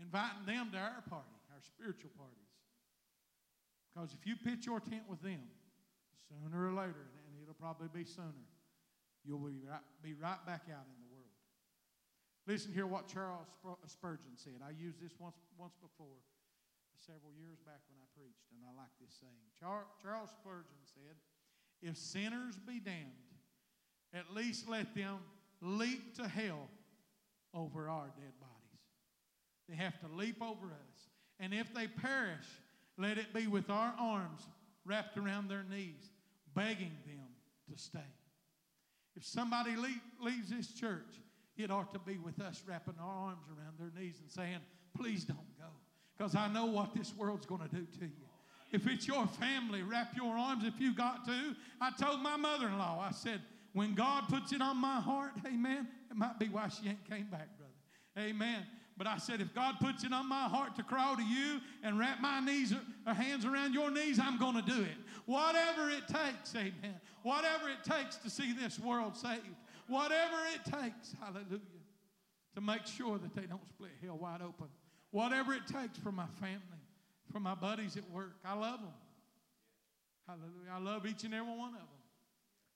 [0.01, 2.51] Inviting them to our party, our spiritual parties.
[3.91, 5.43] Because if you pitch your tent with them,
[6.25, 8.47] sooner or later, and it'll probably be sooner,
[9.23, 11.35] you'll be right, be right back out in the world.
[12.47, 14.63] Listen here what Charles uh, Spurgeon said.
[14.65, 16.17] I used this once, once before,
[16.97, 19.45] several years back when I preached, and I like this saying.
[19.59, 21.19] Charles Spurgeon said,
[21.83, 23.30] If sinners be damned,
[24.13, 25.17] at least let them
[25.61, 26.69] leap to hell
[27.53, 28.51] over our dead bodies.
[29.69, 31.09] They have to leap over us.
[31.39, 32.45] And if they perish,
[32.97, 34.47] let it be with our arms
[34.85, 36.11] wrapped around their knees,
[36.55, 37.27] begging them
[37.71, 37.99] to stay.
[39.15, 39.75] If somebody
[40.19, 41.19] leaves this church,
[41.57, 44.59] it ought to be with us wrapping our arms around their knees and saying,
[44.97, 45.67] Please don't go,
[46.17, 48.27] because I know what this world's going to do to you.
[48.71, 51.55] If it's your family, wrap your arms if you got to.
[51.79, 53.41] I told my mother in law, I said,
[53.73, 57.27] when God puts it on my heart, amen, it might be why she ain't came
[57.27, 58.29] back, brother.
[58.29, 58.65] Amen.
[58.97, 61.97] But I said, if God puts it on my heart to crawl to you and
[61.97, 64.97] wrap my knees or uh, hands around your knees, I'm going to do it.
[65.25, 66.99] Whatever it takes, amen.
[67.23, 69.41] Whatever it takes to see this world saved.
[69.87, 71.59] Whatever it takes, hallelujah,
[72.55, 74.67] to make sure that they don't split hell wide open.
[75.11, 76.59] Whatever it takes for my family,
[77.31, 78.35] for my buddies at work.
[78.45, 78.93] I love them.
[80.27, 80.71] Hallelujah.
[80.73, 82.00] I love each and every one of them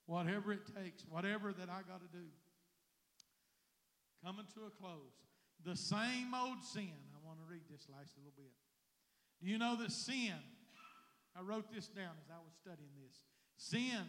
[0.06, 2.26] whatever it takes, whatever that I got to do.
[4.24, 5.14] Coming to a close.
[5.64, 6.94] The same old sin.
[7.12, 8.52] I want to read this last little bit.
[9.42, 10.34] Do you know that sin,
[11.36, 13.20] I wrote this down as I was studying this.
[13.56, 14.06] Sin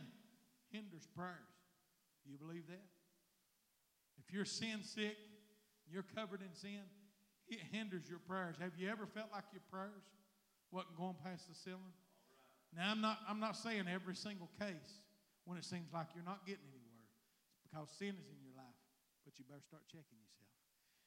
[0.71, 1.57] hinders prayers.
[2.25, 2.85] Do you believe that?
[4.19, 5.17] If you're sin sick,
[5.89, 6.83] you're covered in sin,
[7.47, 8.55] it hinders your prayers.
[8.59, 10.03] Have you ever felt like your prayers
[10.71, 11.95] wasn't going past the ceiling?
[12.75, 14.99] Now I'm not I'm not saying every single case
[15.47, 17.07] when it seems like you're not getting anywhere.
[17.47, 18.77] It's because sin is in your life,
[19.23, 20.51] but you better start checking yourself.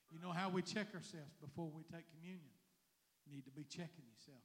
[0.09, 2.57] You know how we check ourselves before we take communion?
[3.29, 4.43] You need to be checking yourself,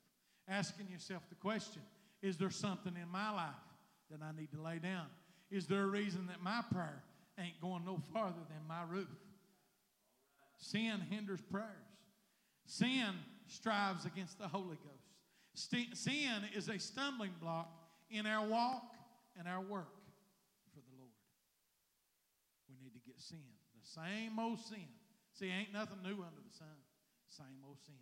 [0.48, 1.82] asking yourself the question
[2.22, 3.66] Is there something in my life
[4.12, 5.08] that I need to lay down?
[5.50, 7.02] Is there a reason that my prayer
[7.40, 9.08] ain't going no farther than my roof?
[10.60, 11.70] Sin hinders prayers.
[12.66, 13.16] Sin
[13.48, 15.06] strives against the Holy Ghost.
[15.54, 17.72] St- sin is a stumbling block
[18.10, 18.95] in our walk
[19.38, 19.94] and our work
[20.74, 21.16] for the Lord.
[22.70, 23.44] We need to get sin.
[23.76, 24.88] The same old sin.
[25.34, 26.78] See, ain't nothing new under the sun.
[27.28, 27.96] Same old sin.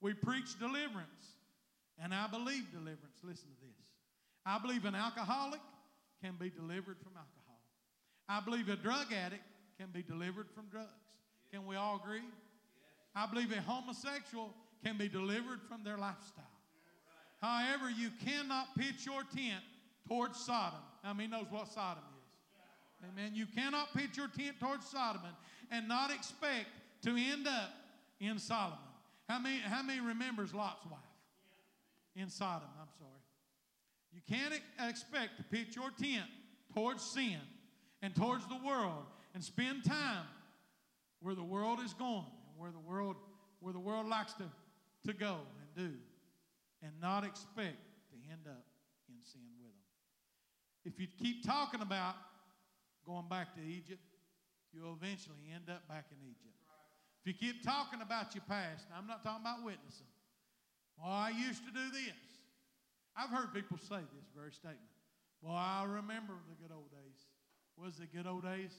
[0.00, 1.36] We preach deliverance,
[2.02, 3.20] and I believe deliverance.
[3.22, 3.88] Listen to this.
[4.44, 5.60] I believe an alcoholic
[6.22, 7.60] can be delivered from alcohol.
[8.28, 9.42] I believe a drug addict
[9.78, 10.88] can be delivered from drugs.
[11.52, 12.24] Can we all agree?
[13.14, 14.50] I believe a homosexual
[14.84, 16.44] can be delivered from their lifestyle.
[17.40, 19.62] However, you cannot pitch your tent
[20.08, 20.80] towards Sodom.
[21.02, 23.08] How many knows what Sodom is?
[23.10, 23.32] Amen.
[23.34, 25.22] You cannot pitch your tent towards Sodom
[25.70, 26.66] and not expect
[27.02, 27.70] to end up
[28.20, 28.78] in Solomon.
[29.28, 31.00] How many, how many remembers Lot's wife?
[32.16, 33.10] In Sodom, I'm sorry.
[34.12, 36.30] You can't expect to pitch your tent
[36.72, 37.40] towards sin
[38.02, 39.04] and towards the world
[39.34, 40.26] and spend time
[41.20, 43.16] where the world is going and where the world
[43.64, 44.44] where the world likes to,
[45.06, 45.96] to go and do
[46.82, 48.62] and not expect to end up
[49.08, 49.73] in sin with.
[50.84, 52.14] If you keep talking about
[53.06, 54.02] going back to Egypt,
[54.72, 56.54] you'll eventually end up back in Egypt.
[57.24, 60.06] If you keep talking about your past, I'm not talking about witnessing.
[60.98, 62.20] Well, I used to do this.
[63.16, 64.92] I've heard people say this very statement.
[65.40, 67.20] Well, I remember the good old days.
[67.76, 68.72] Was it good old days?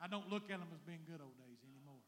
[0.00, 2.00] I don't look at them as being good old days anymore.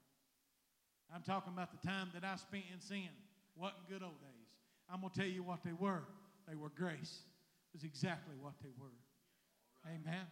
[1.15, 3.09] I'm talking about the time that I spent in sin.
[3.57, 4.49] Wasn't good old days.
[4.89, 6.05] I'm going to tell you what they were.
[6.49, 7.25] They were grace.
[7.73, 8.97] It was exactly what they were.
[9.89, 10.27] Amen.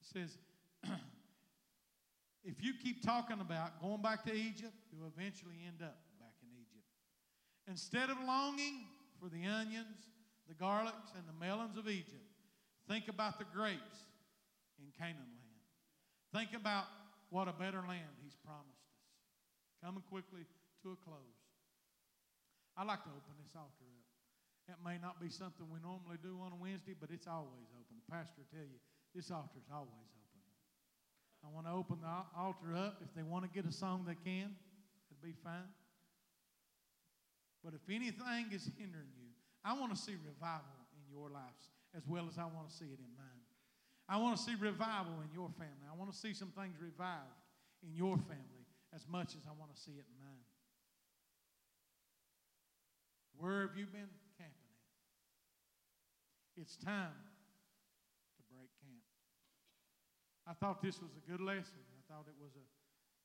[0.00, 0.38] It says,
[2.44, 6.48] if you keep talking about going back to Egypt, you'll eventually end up back in
[6.60, 6.84] Egypt.
[7.68, 8.84] Instead of longing
[9.20, 10.08] for the onions,
[10.48, 12.26] the garlics, and the melons of Egypt,
[12.88, 14.10] think about the grapes
[14.78, 15.60] in Canaan land.
[16.34, 16.84] Think about
[17.30, 19.00] what a better land He's promised us.
[19.82, 20.44] Coming quickly
[20.82, 21.40] to a close.
[22.76, 23.99] I'd like to open this altar up.
[24.70, 27.98] It may not be something we normally do on a Wednesday, but it's always open.
[27.98, 28.78] The pastor will tell you
[29.10, 30.40] this altar is always open.
[31.42, 33.02] I want to open the altar up.
[33.02, 34.54] If they want to get a song, they can.
[35.10, 35.66] It'd be fine.
[37.66, 39.34] But if anything is hindering you,
[39.66, 42.86] I want to see revival in your lives as well as I want to see
[42.86, 43.42] it in mine.
[44.08, 45.86] I want to see revival in your family.
[45.90, 47.42] I want to see some things revived
[47.82, 48.64] in your family
[48.94, 50.46] as much as I want to see it in mine.
[53.38, 54.08] Where have you been?
[56.60, 57.16] It's time
[58.36, 59.08] to break camp.
[60.44, 61.80] I thought this was a good lesson.
[61.96, 62.66] I thought it was a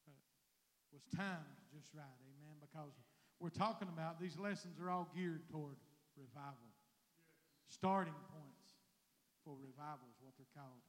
[0.08, 0.16] uh,
[0.96, 2.56] was timed just right, amen.
[2.64, 2.96] Because
[3.44, 5.76] we're talking about these lessons are all geared toward
[6.16, 6.72] revival,
[7.68, 8.80] starting points
[9.44, 10.88] for revival is what they're called.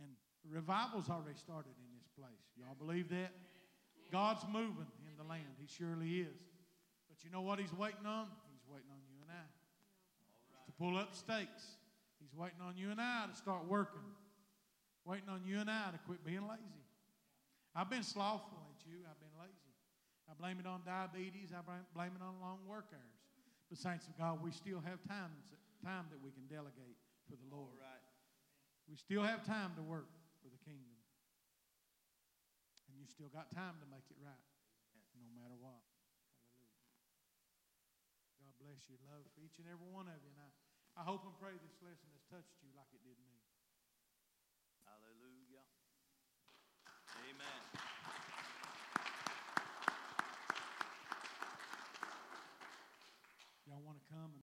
[0.00, 0.16] And
[0.48, 2.48] revival's already started in this place.
[2.56, 3.36] Y'all believe that?
[4.08, 5.52] God's moving in the land.
[5.60, 6.40] He surely is.
[7.12, 8.32] But you know what He's waiting on?
[8.56, 9.44] He's waiting on you and I
[10.67, 11.76] to pull up stakes.
[12.20, 14.06] He's waiting on you and I to start working.
[15.04, 16.84] Waiting on you and I to quit being lazy.
[17.74, 19.04] I've been slothful, ain't you?
[19.06, 19.72] I've been lazy.
[20.28, 21.52] I blame it on diabetes.
[21.56, 23.22] I blame- blame it on long work hours.
[23.68, 25.32] But saints of God, we still have time,
[25.84, 26.96] time that we can delegate
[27.28, 27.76] for the Lord.
[27.76, 28.04] right.
[28.88, 30.08] We still have time to work
[30.40, 30.96] for the kingdom.
[32.88, 34.48] And you still got time to make it right,
[35.20, 35.84] no matter what.
[36.56, 36.88] Hallelujah.
[38.40, 38.96] God bless you.
[39.04, 40.32] Love for each and every one of you.
[40.32, 40.48] And I,
[40.98, 43.38] I hope and pray this lesson has touched you like it did me.
[44.82, 45.62] Hallelujah.
[47.22, 47.62] Amen.
[53.70, 54.36] Y'all want to come and